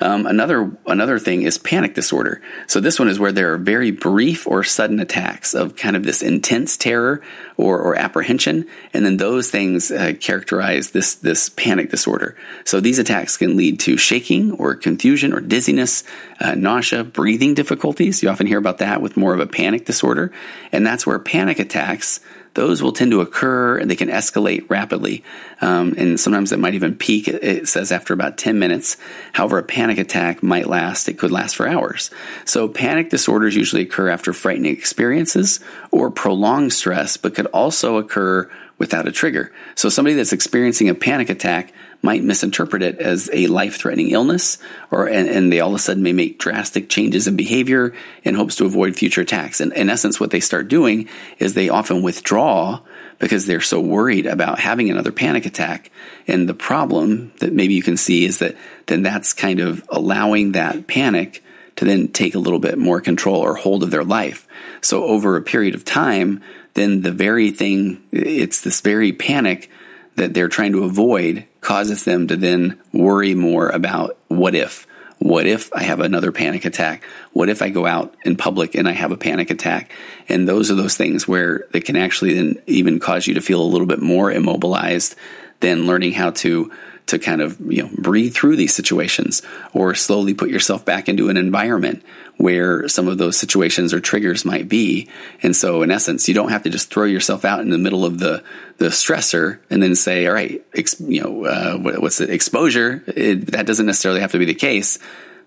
[0.00, 2.42] Um, another another thing is panic disorder.
[2.66, 6.04] So this one is where there are very brief or sudden attacks of kind of
[6.04, 7.22] this intense terror
[7.56, 12.36] or, or apprehension, and then those things uh, characterize this this panic disorder.
[12.64, 16.04] So these attacks can lead to shaking or confusion or dizziness,
[16.40, 18.22] uh, nausea, breathing difficulties.
[18.22, 20.30] You often hear about that with more of a panic disorder,
[20.72, 22.20] and that's where panic attacks
[22.56, 25.22] those will tend to occur and they can escalate rapidly.
[25.60, 28.96] Um, and sometimes it might even peak, it says, after about 10 minutes.
[29.32, 32.10] However, a panic attack might last, it could last for hours.
[32.44, 38.50] So, panic disorders usually occur after frightening experiences or prolonged stress, but could also occur
[38.78, 39.52] without a trigger.
[39.74, 44.58] So, somebody that's experiencing a panic attack might misinterpret it as a life threatening illness,
[44.90, 48.34] or and, and, they all of a sudden may make drastic changes in behavior in
[48.34, 49.60] hopes to avoid future attacks.
[49.60, 51.08] And in essence, what they start doing
[51.38, 52.80] is they often withdraw
[53.18, 55.90] because they're so worried about having another panic attack.
[56.26, 60.52] And the problem that maybe you can see is that then that's kind of allowing
[60.52, 61.42] that panic
[61.76, 64.48] to then take a little bit more control or hold of their life.
[64.80, 66.42] So over a period of time,
[66.74, 69.70] then the very thing, it's this very panic
[70.16, 74.86] that they're trying to avoid causes them to then worry more about what if.
[75.18, 77.02] What if I have another panic attack?
[77.32, 79.90] What if I go out in public and I have a panic attack?
[80.28, 83.62] And those are those things where they can actually then even cause you to feel
[83.62, 85.14] a little bit more immobilized
[85.60, 86.70] than learning how to
[87.06, 89.42] to kind of you know breathe through these situations
[89.72, 92.02] or slowly put yourself back into an environment
[92.36, 95.08] where some of those situations or triggers might be.
[95.42, 98.04] And so, in essence, you don't have to just throw yourself out in the middle
[98.04, 98.42] of the
[98.78, 103.02] the stressor and then say, "All right, ex- you know, uh, what, what's the exposure?"
[103.06, 104.98] It, that doesn't necessarily have to be the case.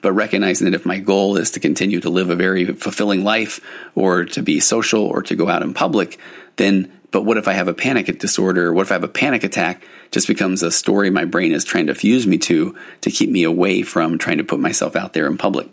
[0.02, 3.60] But recognizing that if my goal is to continue to live a very fulfilling life,
[3.96, 6.18] or to be social, or to go out in public,
[6.56, 8.74] then but what if I have a panic disorder?
[8.74, 9.84] What if I have a panic attack?
[10.12, 13.44] Just becomes a story my brain is trying to fuse me to to keep me
[13.44, 15.68] away from trying to put myself out there in public.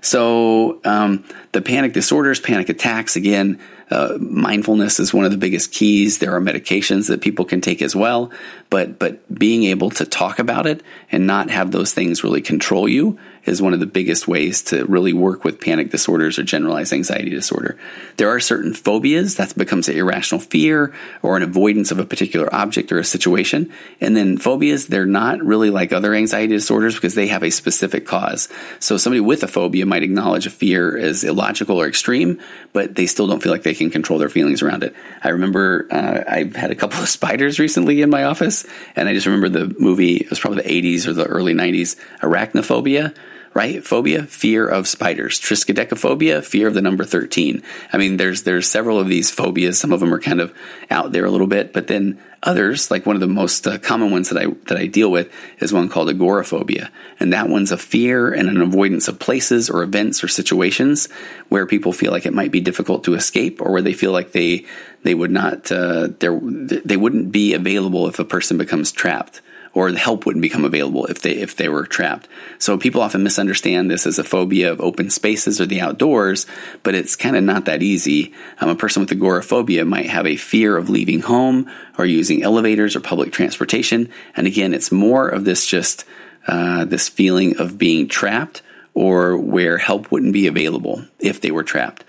[0.00, 5.72] So um, the panic disorders, panic attacks, again, uh, mindfulness is one of the biggest
[5.72, 6.18] keys.
[6.18, 8.30] There are medications that people can take as well,
[8.70, 12.88] but but being able to talk about it and not have those things really control
[12.88, 16.92] you is one of the biggest ways to really work with panic disorders or generalized
[16.92, 17.76] anxiety disorder.
[18.16, 22.52] There are certain phobias that becomes an irrational fear or an avoidance of a particular
[22.54, 23.72] object or a situation.
[24.00, 28.06] And then phobias, they're not really like other anxiety disorders because they have a specific
[28.06, 28.48] cause.
[28.78, 32.40] So somebody with a phobia might acknowledge a fear as illogical or extreme,
[32.72, 34.94] but they still don't feel like they can control their feelings around it.
[35.22, 39.14] I remember uh, I've had a couple of spiders recently in my office, and I
[39.14, 43.14] just remember the movie, it was probably the 80s or the early 90s, Arachnophobia
[43.54, 43.84] right?
[43.84, 45.40] Phobia, fear of spiders.
[45.40, 47.62] Triskaidekaphobia, fear of the number 13.
[47.92, 49.78] I mean, there's, there's several of these phobias.
[49.78, 50.54] Some of them are kind of
[50.90, 54.10] out there a little bit, but then others, like one of the most uh, common
[54.10, 56.90] ones that I, that I deal with is one called agoraphobia.
[57.20, 61.08] And that one's a fear and an avoidance of places or events or situations
[61.48, 64.32] where people feel like it might be difficult to escape or where they feel like
[64.32, 64.64] they,
[65.02, 69.40] they would not, uh, they wouldn't be available if a person becomes trapped
[69.74, 72.28] or the help wouldn't become available if they if they were trapped.
[72.58, 76.46] So people often misunderstand this as a phobia of open spaces or the outdoors,
[76.82, 78.32] but it's kind of not that easy.
[78.60, 82.96] Um, a person with agoraphobia might have a fear of leaving home or using elevators
[82.96, 86.04] or public transportation, and again, it's more of this just
[86.46, 88.62] uh, this feeling of being trapped
[88.94, 92.04] or where help wouldn't be available if they were trapped.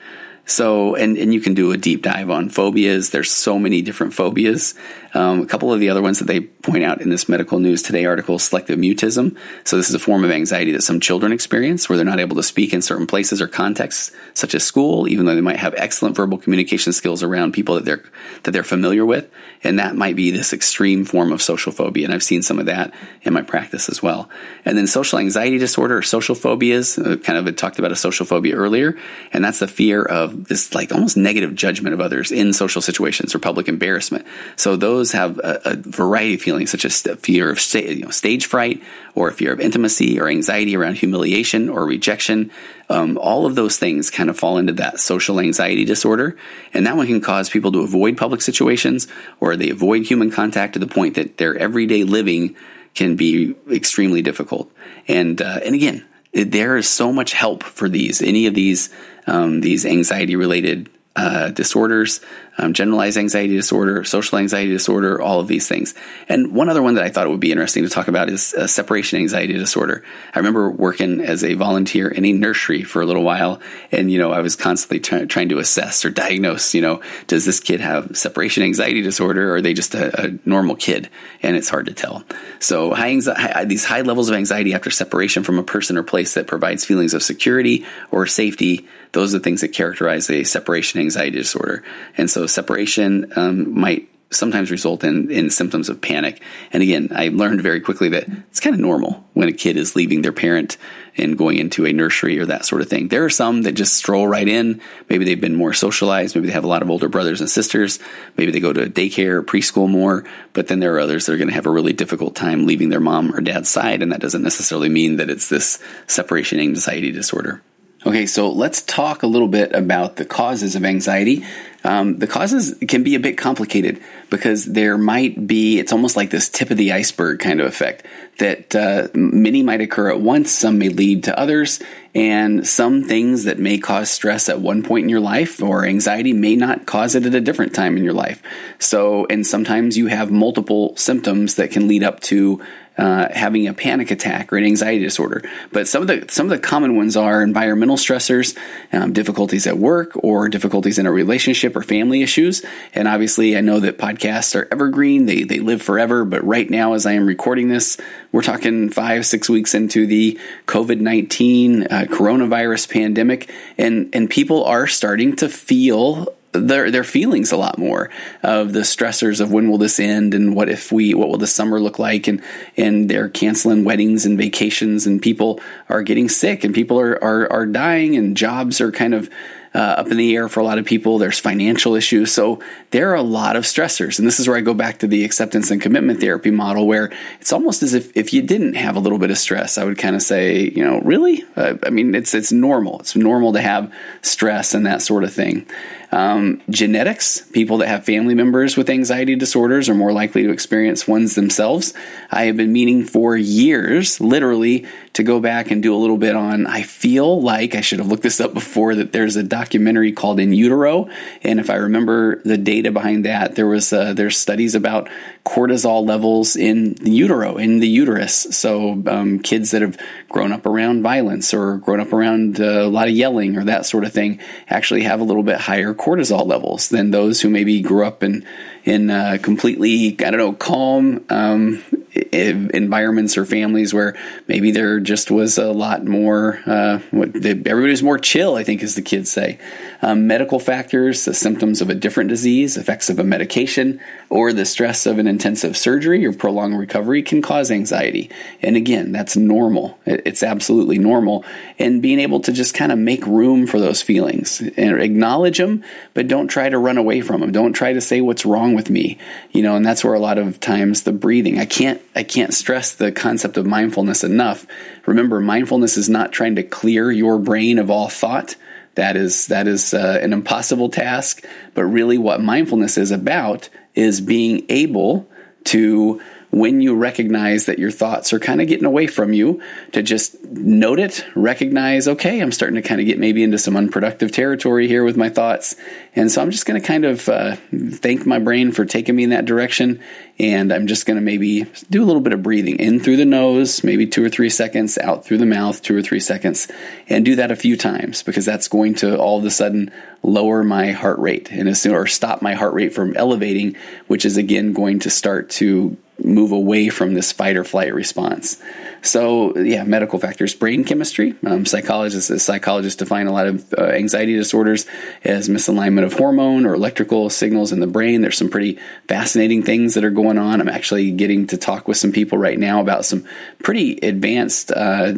[0.46, 3.12] So, and, and you can do a deep dive on phobias.
[3.12, 4.76] There's so many different phobias.
[5.14, 7.82] Um, a couple of the other ones that they point out in this medical news
[7.84, 9.38] today article selective mutism.
[9.64, 12.36] So, this is a form of anxiety that some children experience where they're not able
[12.38, 15.76] to speak in certain places or contexts, such as school, even though they might have
[15.76, 18.04] excellent verbal communication skills around people that they're
[18.44, 19.30] that they're familiar with.
[19.64, 22.06] And that might be this extreme form of social phobia.
[22.06, 24.30] And I've seen some of that in my practice as well.
[24.66, 28.26] And then social anxiety disorder or social phobias, uh, kind of talked about a social
[28.26, 28.98] phobia earlier,
[29.32, 33.34] and that's the fear of this like almost negative judgment of others in social situations
[33.34, 34.26] or public embarrassment.
[34.56, 38.10] So those have a, a variety of feelings, such as fear of sta- you know,
[38.10, 38.82] stage fright,
[39.14, 42.52] or fear of intimacy, or anxiety around humiliation or rejection.
[42.90, 46.38] Um, all of those things kind of fall into that social anxiety disorder,
[46.74, 49.08] and that one can cause people to avoid public situations
[49.40, 52.56] or they avoid human contact to the point that their everyday living
[52.96, 54.72] can be extremely difficult.
[55.08, 58.90] And uh, and again, there is so much help for these any of these
[59.28, 62.22] um, these anxiety related uh, disorders,
[62.58, 65.94] um, generalized anxiety disorder, social anxiety disorder, all of these things.
[66.28, 68.54] And one other one that I thought it would be interesting to talk about is
[68.56, 70.04] uh, separation anxiety disorder.
[70.34, 73.60] I remember working as a volunteer in a nursery for a little while,
[73.92, 76.74] and you know I was constantly t- trying to assess or diagnose.
[76.74, 80.40] You know, does this kid have separation anxiety disorder, or are they just a, a
[80.46, 81.10] normal kid?
[81.44, 82.24] And it's hard to tell.
[82.60, 86.34] So high anxiety, these high levels of anxiety after separation from a person or place
[86.34, 91.00] that provides feelings of security or safety those are the things that characterize a separation
[91.00, 91.84] anxiety disorder.
[92.18, 96.42] And so separation um, might sometimes result in, in symptoms of panic.
[96.72, 99.96] And again, I learned very quickly that it's kind of normal when a kid is
[99.96, 100.78] leaving their parent
[101.16, 103.08] and going into a nursery or that sort of thing.
[103.08, 104.82] There are some that just stroll right in.
[105.10, 106.36] Maybe they've been more socialized.
[106.36, 108.00] Maybe they have a lot of older brothers and sisters.
[108.36, 110.26] Maybe they go to daycare or preschool more.
[110.54, 112.90] But then there are others that are going to have a really difficult time leaving
[112.90, 114.02] their mom or dad's side.
[114.02, 117.62] And that doesn't necessarily mean that it's this separation anxiety disorder.
[118.06, 121.46] Okay, so let's talk a little bit about the causes of anxiety.
[121.86, 126.30] Um, the causes can be a bit complicated because there might be, it's almost like
[126.30, 128.06] this tip of the iceberg kind of effect
[128.40, 131.80] that uh, many might occur at once, some may lead to others,
[132.14, 136.34] and some things that may cause stress at one point in your life or anxiety
[136.34, 138.42] may not cause it at a different time in your life.
[138.80, 142.62] So, and sometimes you have multiple symptoms that can lead up to
[142.98, 145.42] uh, having a panic attack or an anxiety disorder.
[145.72, 148.58] But some of the some of the common ones are environmental stressors,
[148.92, 152.64] um, difficulties at work, or difficulties in a relationship or family issues.
[152.94, 156.24] And obviously, I know that podcasts are evergreen; they they live forever.
[156.26, 157.98] But right now, as I am recording this,
[158.32, 164.64] we're talking five six weeks into the COVID nineteen uh, coronavirus pandemic, and and people
[164.66, 168.10] are starting to feel their their feelings a lot more
[168.42, 171.48] of the stressors of when will this end and what if we what will the
[171.48, 172.42] summer look like and
[172.78, 177.52] and they're canceling weddings and vacations and people are getting sick and people are are,
[177.52, 179.30] are dying and jobs are kind of
[179.76, 181.18] uh, up in the air for a lot of people.
[181.18, 182.32] There's financial issues.
[182.32, 182.60] So
[182.92, 184.20] there are a lot of stressors.
[184.20, 187.12] And this is where I go back to the acceptance and commitment therapy model, where
[187.40, 189.98] it's almost as if if you didn't have a little bit of stress, I would
[189.98, 191.44] kind of say, you know, really?
[191.56, 193.00] Uh, I mean, it's, it's normal.
[193.00, 195.66] It's normal to have stress and that sort of thing.
[196.14, 201.08] Um, genetics, people that have family members with anxiety disorders are more likely to experience
[201.08, 201.96] ones themselves.
[202.30, 206.36] I have been meaning for years, literally, to go back and do a little bit
[206.36, 206.68] on.
[206.68, 210.40] I feel like I should have looked this up before that there's a documentary called
[210.40, 211.10] In Utero,
[211.42, 215.10] and if I remember the data behind that, there was uh, there's studies about
[215.46, 218.48] cortisol levels in the utero, in the uterus.
[218.52, 219.98] So um, kids that have
[220.34, 223.86] grown up around violence or grown up around uh, a lot of yelling or that
[223.86, 227.82] sort of thing actually have a little bit higher cortisol levels than those who maybe
[227.82, 228.44] grew up in
[228.86, 231.84] in uh, completely I don't know calm um,
[232.32, 234.16] environments or families where
[234.48, 238.56] maybe there just was a lot more uh, everybody was more chill.
[238.56, 239.60] I think, as the kids say.
[240.02, 244.66] Um, medical factors, the symptoms of a different disease, effects of a medication, or the
[244.66, 248.30] stress of an intensive surgery or prolonged recovery can cause anxiety.
[248.62, 249.98] And again, that's normal.
[250.06, 251.46] It's absolutely normal.
[251.80, 255.84] And being able to just kind of make room for those feelings and acknowledge them,
[256.14, 257.52] but don't try to run away from them.
[257.52, 259.18] Don't try to say what's wrong with me.
[259.52, 261.60] You know, and that's where a lot of times the breathing.
[261.60, 264.66] I can't I can't stress the concept of mindfulness enough.
[265.06, 268.56] Remember, mindfulness is not trying to clear your brain of all thought
[268.96, 271.46] that is that is uh, an impossible task.
[271.74, 275.28] But really, what mindfulness is about is being able
[275.66, 276.22] to
[276.54, 279.60] when you recognize that your thoughts are kind of getting away from you,
[279.92, 283.76] to just note it, recognize, okay, I'm starting to kind of get maybe into some
[283.76, 285.76] unproductive territory here with my thoughts.
[286.16, 289.24] And so I'm just going to kind of uh, thank my brain for taking me
[289.24, 290.00] in that direction.
[290.38, 293.26] And I'm just going to maybe do a little bit of breathing in through the
[293.26, 296.68] nose, maybe two or three seconds, out through the mouth, two or three seconds,
[297.10, 299.92] and do that a few times because that's going to all of a sudden
[300.22, 303.76] lower my heart rate and as soon or stop my heart rate from elevating,
[304.06, 308.62] which is again going to start to move away from this fight or flight response.
[309.02, 311.36] So, yeah, medical factors, brain chemistry.
[311.46, 314.86] Um, psychologists, psychologists define a lot of uh, anxiety disorders
[315.24, 318.22] as misalignment of hormone or electrical signals in the brain.
[318.22, 320.62] There's some pretty fascinating things that are going on.
[320.62, 323.26] I'm actually getting to talk with some people right now about some
[323.62, 325.14] pretty advanced uh,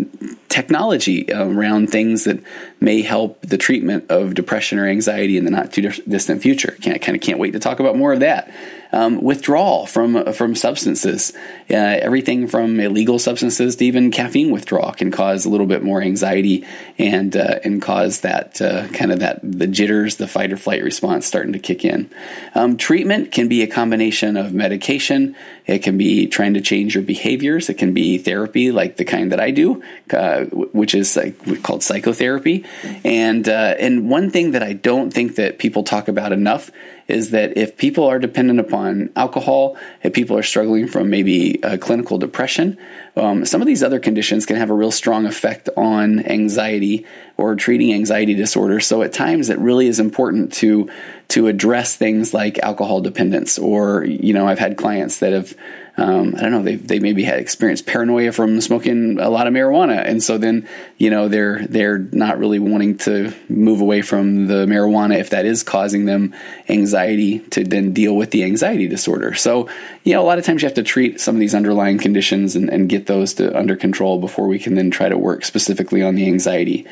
[0.50, 2.42] technology around things that
[2.80, 6.78] may help the treatment of depression or anxiety in the not too distant future.
[6.82, 8.52] Can't, kind of can't wait to talk about more of that
[8.96, 11.34] um, withdrawal from from substances.
[11.70, 16.02] Uh, everything from illegal substances to even caffeine withdrawal can cause a little bit more
[16.02, 16.66] anxiety
[16.98, 20.82] and uh, and cause that uh, kind of that the jitters, the fight or flight
[20.84, 22.10] response starting to kick in.
[22.54, 25.36] Um, treatment can be a combination of medication.
[25.66, 27.70] It can be trying to change your behaviors.
[27.70, 31.84] It can be therapy, like the kind that I do, uh, which is like called
[31.84, 32.65] psychotherapy.
[33.04, 36.72] And uh, and one thing that I don't think that people talk about enough
[37.08, 42.18] is that if people are dependent upon alcohol, if people are struggling from maybe clinical
[42.18, 42.78] depression,
[43.16, 47.06] um, some of these other conditions can have a real strong effect on anxiety
[47.38, 48.80] or treating anxiety disorder.
[48.80, 50.90] So at times it really is important to
[51.28, 55.56] to address things like alcohol dependence or you know I've had clients that have
[55.98, 59.54] um, I don't know, they they maybe had experienced paranoia from smoking a lot of
[59.54, 60.68] marijuana, and so then
[60.98, 65.46] you know they're they're not really wanting to move away from the marijuana if that
[65.46, 66.36] is causing them
[66.68, 69.36] anxiety to then deal with the anxiety disorder.
[69.36, 69.70] So
[70.04, 72.58] you know a lot of times you have to treat some of these underlying conditions
[72.58, 76.04] and, and get those to under control before we can then try to work specifically
[76.04, 76.86] on the anxiety.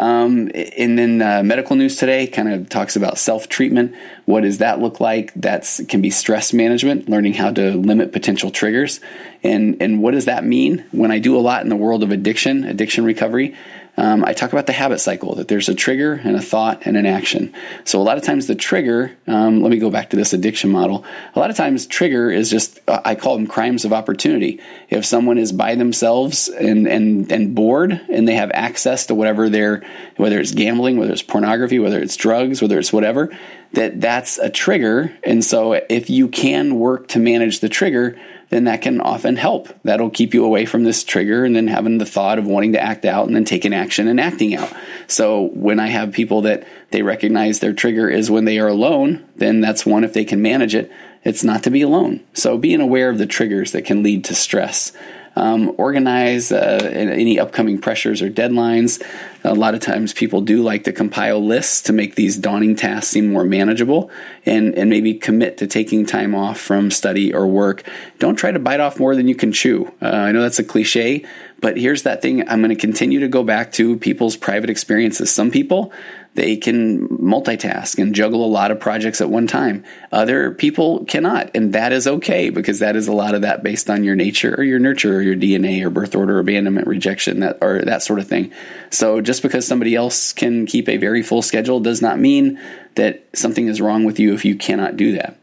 [0.00, 3.94] Um, and then uh, medical news today kind of talks about self treatment.
[4.24, 5.34] What does that look like?
[5.34, 9.00] That can be stress management, learning how to limit potential triggers.
[9.42, 10.86] And, and what does that mean?
[10.90, 13.54] When I do a lot in the world of addiction, addiction recovery,
[13.96, 16.96] um, I talk about the habit cycle that there's a trigger and a thought and
[16.96, 17.54] an action.
[17.84, 20.70] So a lot of times the trigger, um, let me go back to this addiction
[20.70, 21.04] model.
[21.34, 24.60] A lot of times trigger is just uh, I call them crimes of opportunity.
[24.88, 29.48] If someone is by themselves and and and bored and they have access to whatever
[29.48, 29.82] they're
[30.16, 33.36] whether it's gambling, whether it's pornography, whether it's drugs, whether it's whatever,
[33.72, 35.12] that that's a trigger.
[35.24, 38.18] And so if you can work to manage the trigger,
[38.50, 39.68] then that can often help.
[39.84, 42.82] That'll keep you away from this trigger and then having the thought of wanting to
[42.82, 44.72] act out and then taking action and acting out.
[45.06, 49.26] So when I have people that they recognize their trigger is when they are alone,
[49.36, 50.92] then that's one if they can manage it.
[51.24, 52.24] It's not to be alone.
[52.34, 54.92] So being aware of the triggers that can lead to stress
[55.36, 59.02] um, organize uh, any upcoming pressures or deadlines.
[59.44, 63.08] A lot of times people do like to compile lists to make these daunting tasks
[63.08, 64.10] seem more manageable
[64.44, 67.84] and, and maybe commit to taking time off from study or work.
[68.18, 69.92] Don't try to bite off more than you can chew.
[70.02, 71.24] Uh, I know that's a cliche,
[71.60, 75.30] but here's that thing I'm going to continue to go back to people's private experiences.
[75.30, 75.92] Some people,
[76.34, 79.84] they can multitask and juggle a lot of projects at one time.
[80.12, 83.90] Other people cannot, and that is okay because that is a lot of that based
[83.90, 87.58] on your nature or your nurture or your DNA or birth order, abandonment, rejection, that
[87.60, 88.52] or that sort of thing.
[88.90, 92.60] So just because somebody else can keep a very full schedule does not mean
[92.94, 95.39] that something is wrong with you if you cannot do that.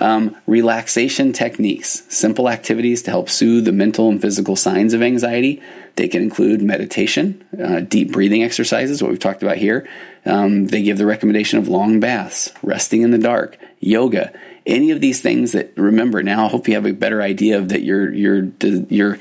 [0.00, 5.62] Um, relaxation techniques, simple activities to help soothe the mental and physical signs of anxiety.
[5.96, 9.88] They can include meditation, uh, deep breathing exercises, what we've talked about here,
[10.26, 14.32] um, they give the recommendation of long baths, resting in the dark, yoga,
[14.66, 16.46] any of these things that remember now.
[16.46, 18.48] I hope you have a better idea of that your your
[18.88, 19.18] your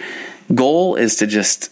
[0.54, 1.72] goal is to just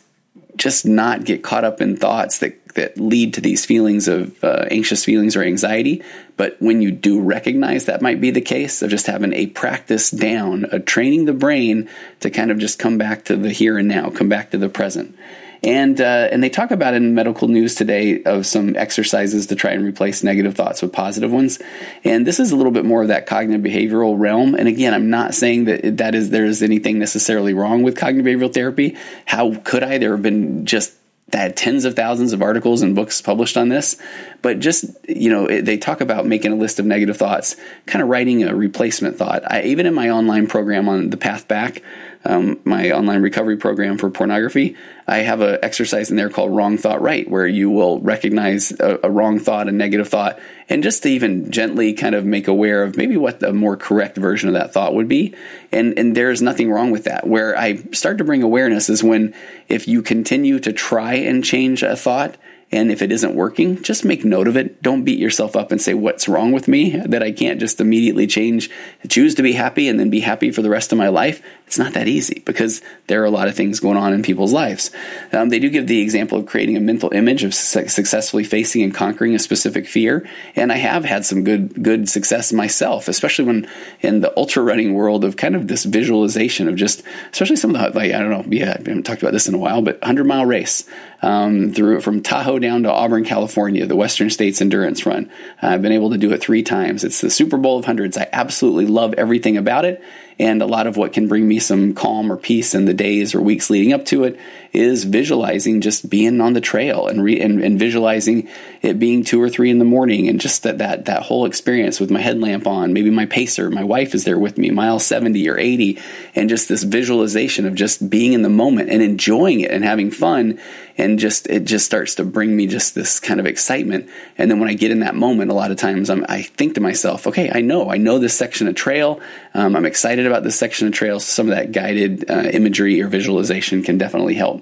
[0.57, 4.65] just not get caught up in thoughts that that lead to these feelings of uh,
[4.71, 6.03] anxious feelings or anxiety.
[6.37, 10.09] But when you do recognize that might be the case of just having a practice
[10.09, 11.89] down, of training the brain
[12.21, 14.69] to kind of just come back to the here and now, come back to the
[14.69, 15.15] present.
[15.63, 19.71] And uh, and they talk about in medical news today of some exercises to try
[19.71, 21.59] and replace negative thoughts with positive ones.
[22.03, 24.55] And this is a little bit more of that cognitive behavioral realm.
[24.55, 28.25] And again, I'm not saying that that is there is anything necessarily wrong with cognitive
[28.25, 28.97] behavioral therapy.
[29.25, 29.99] How could I?
[29.99, 30.93] There have been just
[31.31, 33.97] that tens of thousands of articles and books published on this.
[34.41, 37.55] but just you know they talk about making a list of negative thoughts,
[37.85, 39.43] kind of writing a replacement thought.
[39.51, 41.81] I, even in my online program on the path back,
[42.23, 44.75] um, my online recovery program for pornography,
[45.07, 48.99] I have an exercise in there called Wrong Thought Right, where you will recognize a,
[49.03, 52.83] a, wrong thought, a negative thought, and just to even gently kind of make aware
[52.83, 55.33] of maybe what the more correct version of that thought would be.
[55.71, 57.27] And, and there's nothing wrong with that.
[57.27, 59.33] Where I start to bring awareness is when
[59.67, 62.37] if you continue to try and change a thought,
[62.73, 64.81] and if it isn't working, just make note of it.
[64.81, 68.27] Don't beat yourself up and say, What's wrong with me that I can't just immediately
[68.27, 68.69] change,
[69.09, 71.41] choose to be happy and then be happy for the rest of my life?
[71.71, 74.51] It's not that easy because there are a lot of things going on in people's
[74.51, 74.91] lives.
[75.31, 78.81] Um, they do give the example of creating a mental image of su- successfully facing
[78.81, 80.27] and conquering a specific fear.
[80.57, 83.69] And I have had some good, good success myself, especially when
[84.01, 87.93] in the ultra running world of kind of this visualization of just, especially some of
[87.93, 90.01] the, like, I don't know, yeah, I haven't talked about this in a while, but
[90.01, 90.83] 100 mile race
[91.21, 95.31] um, through from Tahoe down to Auburn, California, the Western States Endurance Run.
[95.61, 97.05] I've been able to do it three times.
[97.05, 98.17] It's the Super Bowl of hundreds.
[98.17, 100.03] I absolutely love everything about it.
[100.39, 103.35] And a lot of what can bring me some calm or peace in the days
[103.35, 104.39] or weeks leading up to it
[104.73, 108.47] is visualizing just being on the trail and, re- and, and visualizing
[108.81, 111.99] it being two or three in the morning and just that, that that whole experience
[111.99, 115.47] with my headlamp on, maybe my pacer, my wife is there with me, mile 70
[115.49, 115.99] or 80,
[116.35, 120.09] and just this visualization of just being in the moment and enjoying it and having
[120.09, 120.59] fun.
[120.97, 124.09] And just it just starts to bring me just this kind of excitement.
[124.37, 126.75] And then when i get in that moment a lot of times I'm, i think
[126.75, 129.19] to myself okay i know i know this section of trail.
[129.53, 131.19] Um, i'm excited about this section of trail.
[131.19, 134.60] So some of that guided uh, imagery or visualization can definitely help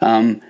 [0.00, 0.40] um,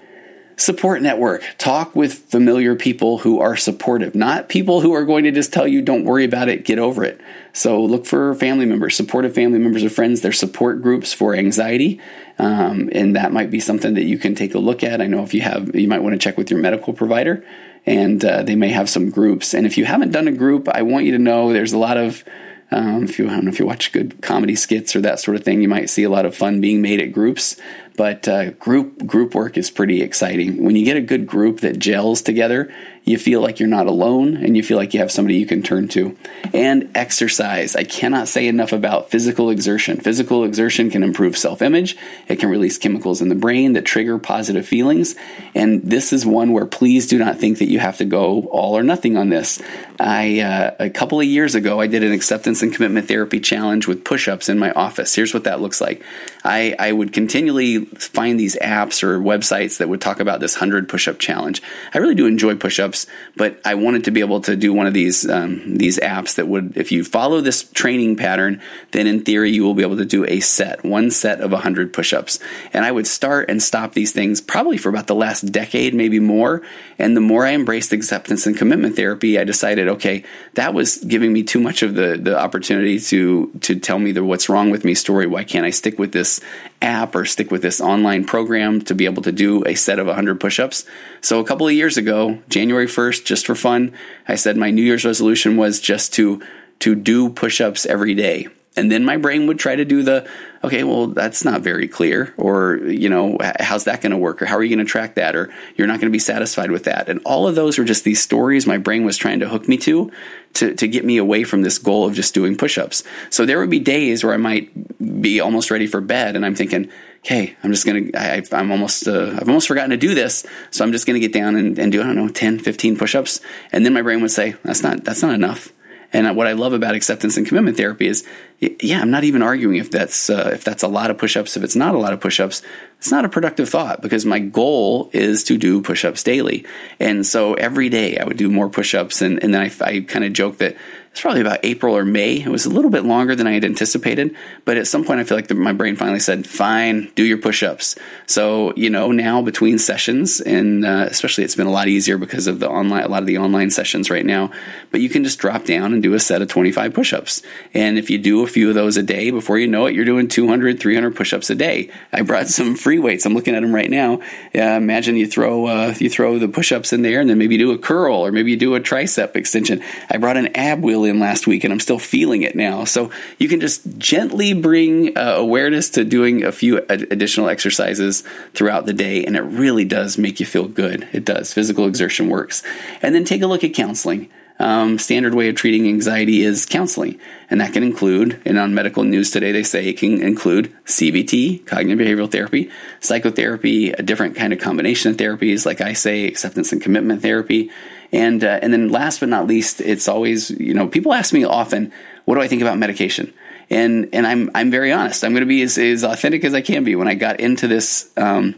[0.56, 1.42] support network.
[1.56, 5.66] Talk with familiar people who are supportive, not people who are going to just tell
[5.66, 7.20] you, don't worry about it, get over it.
[7.52, 12.00] So look for family members, supportive family members or friends, their support groups for anxiety.
[12.38, 15.00] Um, and that might be something that you can take a look at.
[15.00, 17.44] I know if you have, you might want to check with your medical provider
[17.86, 19.54] and uh, they may have some groups.
[19.54, 21.96] And if you haven't done a group, I want you to know there's a lot
[21.96, 22.24] of
[22.70, 25.36] um, if you I don't know if you watch good comedy skits or that sort
[25.36, 27.56] of thing, you might see a lot of fun being made at groups.
[27.98, 30.62] But uh, group group work is pretty exciting.
[30.62, 32.72] When you get a good group that gels together,
[33.08, 35.62] you feel like you're not alone and you feel like you have somebody you can
[35.62, 36.16] turn to.
[36.52, 37.74] And exercise.
[37.74, 39.98] I cannot say enough about physical exertion.
[39.98, 41.96] Physical exertion can improve self image,
[42.28, 45.14] it can release chemicals in the brain that trigger positive feelings.
[45.54, 48.76] And this is one where please do not think that you have to go all
[48.76, 49.60] or nothing on this.
[49.98, 53.86] I uh, a couple of years ago, I did an acceptance and commitment therapy challenge
[53.86, 55.14] with push ups in my office.
[55.14, 56.02] Here's what that looks like
[56.44, 60.88] I, I would continually find these apps or websites that would talk about this 100
[60.88, 61.62] push up challenge.
[61.92, 62.97] I really do enjoy push ups
[63.36, 66.48] but I wanted to be able to do one of these um, these apps that
[66.48, 68.60] would, if you follow this training pattern,
[68.92, 71.92] then in theory you will be able to do a set, one set of 100
[71.92, 72.38] push-ups.
[72.72, 76.20] And I would start and stop these things probably for about the last decade, maybe
[76.20, 76.62] more.
[76.98, 80.24] And the more I embraced acceptance and commitment therapy, I decided, okay,
[80.54, 84.24] that was giving me too much of the the opportunity to to tell me the
[84.24, 85.26] what's wrong with me story.
[85.26, 86.40] Why can't I stick with this
[86.80, 90.06] app or stick with this online program to be able to do a set of
[90.06, 90.84] 100 push-ups?
[91.20, 93.92] So a couple of years ago, January 1st, just for fun,
[94.26, 96.42] I said my New Year's resolution was just to
[96.80, 98.46] to do push-ups every day.
[98.76, 100.28] And then my brain would try to do the,
[100.64, 102.34] okay, well, that's not very clear.
[102.36, 104.42] Or, you know, how's that going to work?
[104.42, 105.36] Or how are you going to track that?
[105.36, 107.08] Or you're not going to be satisfied with that.
[107.08, 109.76] And all of those were just these stories my brain was trying to hook me
[109.78, 110.10] to,
[110.54, 113.04] to, to get me away from this goal of just doing push ups.
[113.30, 116.54] So there would be days where I might be almost ready for bed and I'm
[116.54, 116.90] thinking,
[117.20, 120.44] okay, I'm just going to, I'm almost, uh, I've almost forgotten to do this.
[120.70, 122.96] So I'm just going to get down and, and do, I don't know, 10, 15
[122.96, 123.40] push-ups.
[123.72, 125.72] And then my brain would say, that's not, that's not enough.
[126.12, 128.26] And what I love about acceptance and commitment therapy is,
[128.60, 131.56] yeah, I'm not even arguing if that's uh, if that's a lot of push-ups.
[131.56, 132.62] If it's not a lot of push-ups,
[132.98, 136.66] it's not a productive thought because my goal is to do push-ups daily.
[136.98, 140.24] And so every day I would do more push-ups, and, and then I, I kind
[140.24, 140.76] of joke that
[141.18, 142.40] it's probably about April or May.
[142.40, 145.24] It was a little bit longer than I had anticipated, but at some point I
[145.24, 147.96] feel like the, my brain finally said, "Fine, do your push-ups."
[148.26, 152.46] So you know now between sessions, and uh, especially it's been a lot easier because
[152.46, 154.52] of the online, a lot of the online sessions right now.
[154.90, 157.42] But you can just drop down and do a set of 25 push-ups,
[157.74, 160.28] and if you do few of those a day, before you know it, you're doing
[160.28, 161.90] 200, 300 push-ups a day.
[162.12, 163.26] I brought some free weights.
[163.26, 164.20] I'm looking at them right now.
[164.54, 167.72] Uh, imagine you throw uh, you throw the push-ups in there, and then maybe do
[167.72, 169.82] a curl or maybe you do a tricep extension.
[170.10, 172.84] I brought an ab wheel in last week and I'm still feeling it now.
[172.84, 178.22] So you can just gently bring uh, awareness to doing a few additional exercises
[178.54, 181.08] throughout the day and it really does make you feel good.
[181.12, 181.52] It does.
[181.52, 182.62] Physical exertion works.
[183.02, 184.30] And then take a look at counseling.
[184.60, 189.04] Um, standard way of treating anxiety is counseling, and that can include, and on medical
[189.04, 194.52] news today, they say it can include CBT, cognitive behavioral therapy, psychotherapy, a different kind
[194.52, 197.70] of combination of therapies, like I say, acceptance and commitment therapy,
[198.10, 201.44] And uh, and then last but not least, it's always you know people ask me
[201.44, 201.92] often,
[202.24, 203.32] what do I think about medication?
[203.70, 205.22] And and I'm I'm very honest.
[205.22, 206.96] I'm going to be as, as authentic as I can be.
[206.96, 208.10] When I got into this.
[208.16, 208.56] Um,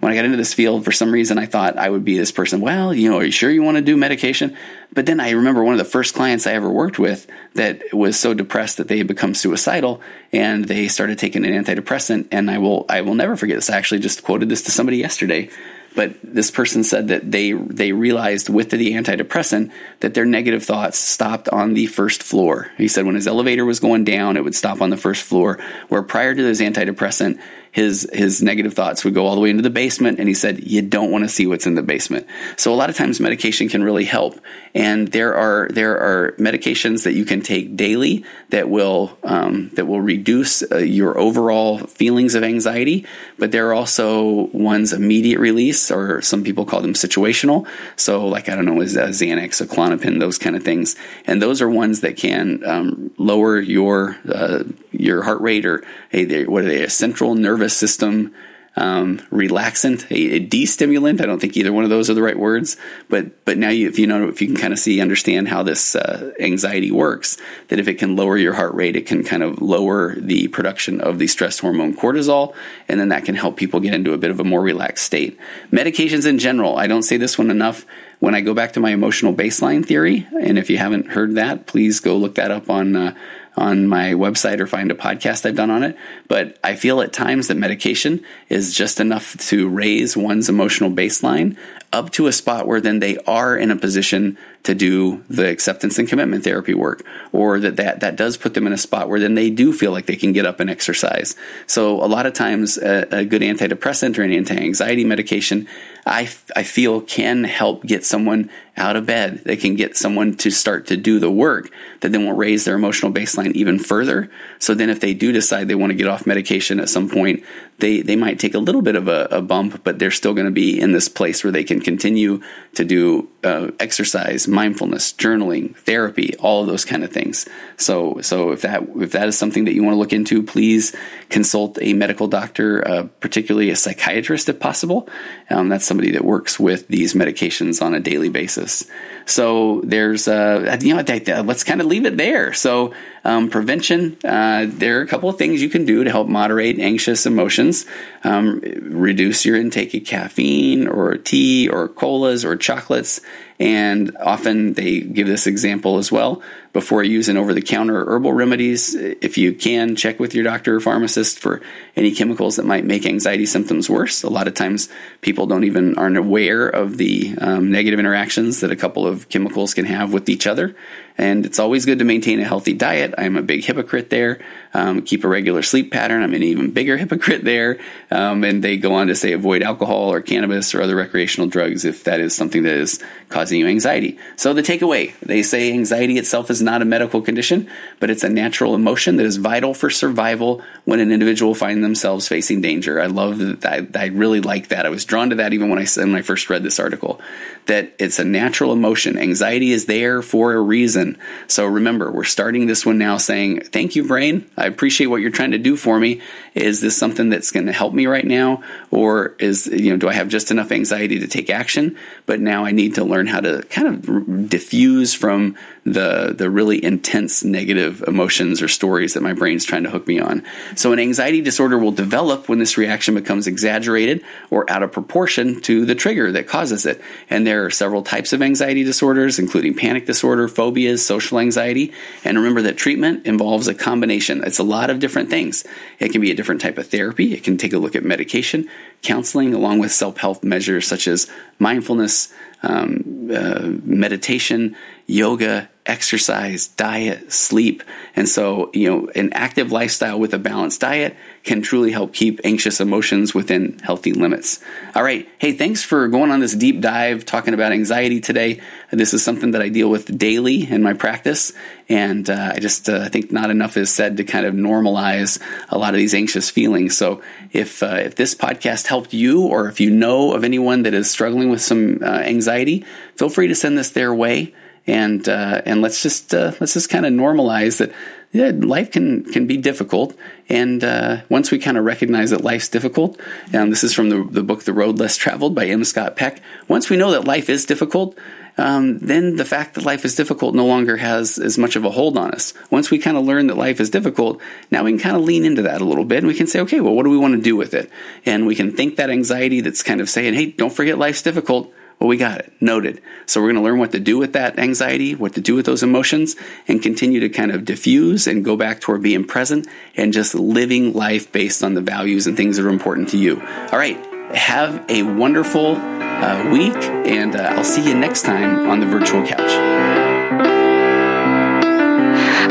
[0.00, 2.32] when I got into this field, for some reason, I thought I would be this
[2.32, 2.60] person.
[2.60, 4.56] Well, you know, are you sure you want to do medication?
[4.92, 8.18] But then I remember one of the first clients I ever worked with that was
[8.18, 10.00] so depressed that they had become suicidal
[10.32, 12.28] and they started taking an antidepressant.
[12.30, 13.70] And I will, I will never forget this.
[13.70, 15.50] I actually just quoted this to somebody yesterday
[15.98, 20.96] but this person said that they they realized with the antidepressant that their negative thoughts
[20.96, 22.70] stopped on the first floor.
[22.78, 25.58] He said when his elevator was going down, it would stop on the first floor,
[25.88, 27.40] where prior to this antidepressant,
[27.72, 30.66] his his negative thoughts would go all the way into the basement and he said
[30.66, 32.26] you don't want to see what's in the basement
[32.56, 34.40] so a lot of times medication can really help
[34.74, 39.86] and there are there are medications that you can take daily that will um, that
[39.86, 43.06] will reduce uh, your overall feelings of anxiety
[43.38, 47.66] but there are also ones immediate release or some people call them situational.
[47.96, 50.96] So like I don't know is a Xanax a Klonopin those kind of things.
[51.26, 56.44] And those are ones that can um, lower your uh, your heart rate or hey,
[56.44, 58.34] what are they a central nervous system
[58.78, 61.20] um, relaxant, a, a destimulant.
[61.20, 62.76] I don't think either one of those are the right words,
[63.08, 65.62] but but now you, if you know if you can kind of see understand how
[65.62, 67.36] this uh, anxiety works,
[67.68, 71.00] that if it can lower your heart rate, it can kind of lower the production
[71.00, 72.54] of the stress hormone cortisol,
[72.88, 75.38] and then that can help people get into a bit of a more relaxed state.
[75.72, 77.84] Medications in general, I don't say this one enough.
[78.20, 81.66] When I go back to my emotional baseline theory, and if you haven't heard that,
[81.66, 82.96] please go look that up on.
[82.96, 83.14] Uh,
[83.58, 85.96] on my website or find a podcast I've done on it.
[86.28, 91.56] But I feel at times that medication is just enough to raise one's emotional baseline
[91.92, 95.98] up to a spot where then they are in a position to do the acceptance
[95.98, 99.20] and commitment therapy work or that, that that does put them in a spot where
[99.20, 101.34] then they do feel like they can get up and exercise
[101.66, 105.66] so a lot of times a, a good antidepressant or an anti-anxiety medication
[106.08, 106.22] I,
[106.56, 109.42] I feel can help get someone out of bed.
[109.44, 112.76] They can get someone to start to do the work that then will raise their
[112.76, 114.30] emotional baseline even further.
[114.58, 117.44] So then if they do decide they want to get off medication at some point,
[117.78, 120.46] they, they might take a little bit of a, a bump, but they're still going
[120.46, 122.42] to be in this place where they can continue
[122.74, 127.48] to do uh, exercise, mindfulness, journaling, therapy, all of those kind of things.
[127.76, 130.94] So, so if that if that is something that you want to look into, please
[131.28, 135.08] consult a medical doctor, uh, particularly a psychiatrist if possible.
[135.48, 138.84] Um, that's somebody that works with these medications on a daily basis.
[139.24, 142.52] So there's uh, you know let's kind of leave it there.
[142.52, 142.92] So
[143.28, 146.78] um, prevention, uh, there are a couple of things you can do to help moderate
[146.78, 147.84] anxious emotions.
[148.24, 153.20] Um, reduce your intake of caffeine or tea or colas or chocolates.
[153.60, 156.42] And often they give this example as well
[156.78, 158.94] before using over the counter herbal remedies.
[158.94, 161.60] If you can, check with your doctor or pharmacist for
[161.96, 164.22] any chemicals that might make anxiety symptoms worse.
[164.22, 164.88] A lot of times
[165.20, 169.74] people don't even aren't aware of the um, negative interactions that a couple of chemicals
[169.74, 170.76] can have with each other.
[171.16, 173.12] And it's always good to maintain a healthy diet.
[173.18, 174.38] I'm a big hypocrite there.
[174.74, 176.22] Um, keep a regular sleep pattern.
[176.22, 177.78] I'm an even bigger hypocrite there.
[178.10, 181.84] Um, and they go on to say avoid alcohol or cannabis or other recreational drugs
[181.84, 184.18] if that is something that is causing you anxiety.
[184.36, 187.68] So the takeaway, they say anxiety itself is not a medical condition,
[188.00, 192.28] but it's a natural emotion that is vital for survival when an individual finds themselves
[192.28, 193.00] facing danger.
[193.00, 193.66] I love that.
[193.66, 194.86] I, I really like that.
[194.86, 197.20] I was drawn to that even when I, when I first read this article
[197.68, 199.18] that it's a natural emotion.
[199.18, 201.18] Anxiety is there for a reason.
[201.46, 204.50] So remember, we're starting this one now saying, Thank you, brain.
[204.58, 206.20] I appreciate what you're trying to do for me.
[206.54, 208.62] Is this something that's going to help me right now?
[208.90, 211.96] Or is, you know, do I have just enough anxiety to take action?
[212.26, 214.00] But now I need to learn how to kind of
[214.48, 215.56] defuse from
[215.92, 220.20] the the really intense negative emotions or stories that my brain's trying to hook me
[220.20, 220.42] on.
[220.74, 225.60] So an anxiety disorder will develop when this reaction becomes exaggerated or out of proportion
[225.62, 227.00] to the trigger that causes it.
[227.30, 231.92] And there are several types of anxiety disorders, including panic disorder, phobias, social anxiety.
[232.24, 234.42] And remember that treatment involves a combination.
[234.44, 235.64] It's a lot of different things.
[235.98, 237.34] It can be a different type of therapy.
[237.34, 238.68] It can take a look at medication,
[239.02, 242.32] counseling, along with self help measures such as mindfulness,
[242.62, 244.76] um, uh, meditation,
[245.06, 247.82] yoga, exercise, diet, sleep.
[248.14, 252.40] And so, you know, an active lifestyle with a balanced diet can truly help keep
[252.44, 254.60] anxious emotions within healthy limits.
[254.94, 255.26] All right.
[255.38, 258.60] Hey, thanks for going on this deep dive talking about anxiety today.
[258.92, 261.54] This is something that I deal with daily in my practice.
[261.88, 265.78] And uh, I just uh, think not enough is said to kind of normalize a
[265.78, 266.98] lot of these anxious feelings.
[266.98, 270.92] So if, uh, if this podcast helped you, or if you know of anyone that
[270.92, 272.84] is struggling with some uh, anxiety,
[273.16, 274.54] feel free to send this their way
[274.88, 277.92] and uh, and let's just uh, let's just kind of normalize that
[278.32, 280.16] yeah, life can can be difficult,
[280.48, 283.20] and uh, once we kind of recognize that life's difficult,
[283.52, 285.84] and this is from the, the book The Road Less Traveled by M.
[285.84, 286.42] Scott Peck.
[286.66, 288.18] Once we know that life is difficult,
[288.58, 291.90] um, then the fact that life is difficult no longer has as much of a
[291.90, 292.52] hold on us.
[292.70, 295.44] Once we kind of learn that life is difficult, now we can kind of lean
[295.44, 297.34] into that a little bit and we can say, okay, well, what do we want
[297.34, 297.88] to do with it?
[298.26, 301.72] And we can think that anxiety that's kind of saying, hey, don't forget life's difficult.
[301.98, 303.02] Well, we got it noted.
[303.26, 305.66] So we're going to learn what to do with that anxiety, what to do with
[305.66, 306.36] those emotions,
[306.68, 310.92] and continue to kind of defuse and go back toward being present and just living
[310.92, 313.40] life based on the values and things that are important to you.
[313.72, 313.98] All right.
[314.34, 316.76] Have a wonderful uh, week,
[317.06, 319.50] and uh, I'll see you next time on the virtual couch.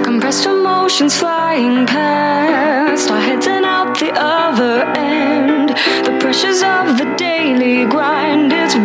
[0.03, 5.69] Compressed emotions flying past, our heads and out the other end.
[5.69, 8.75] The pressures of the daily grind, it's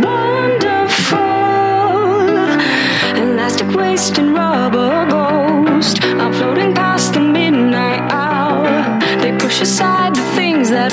[9.53, 10.91] push aside the things that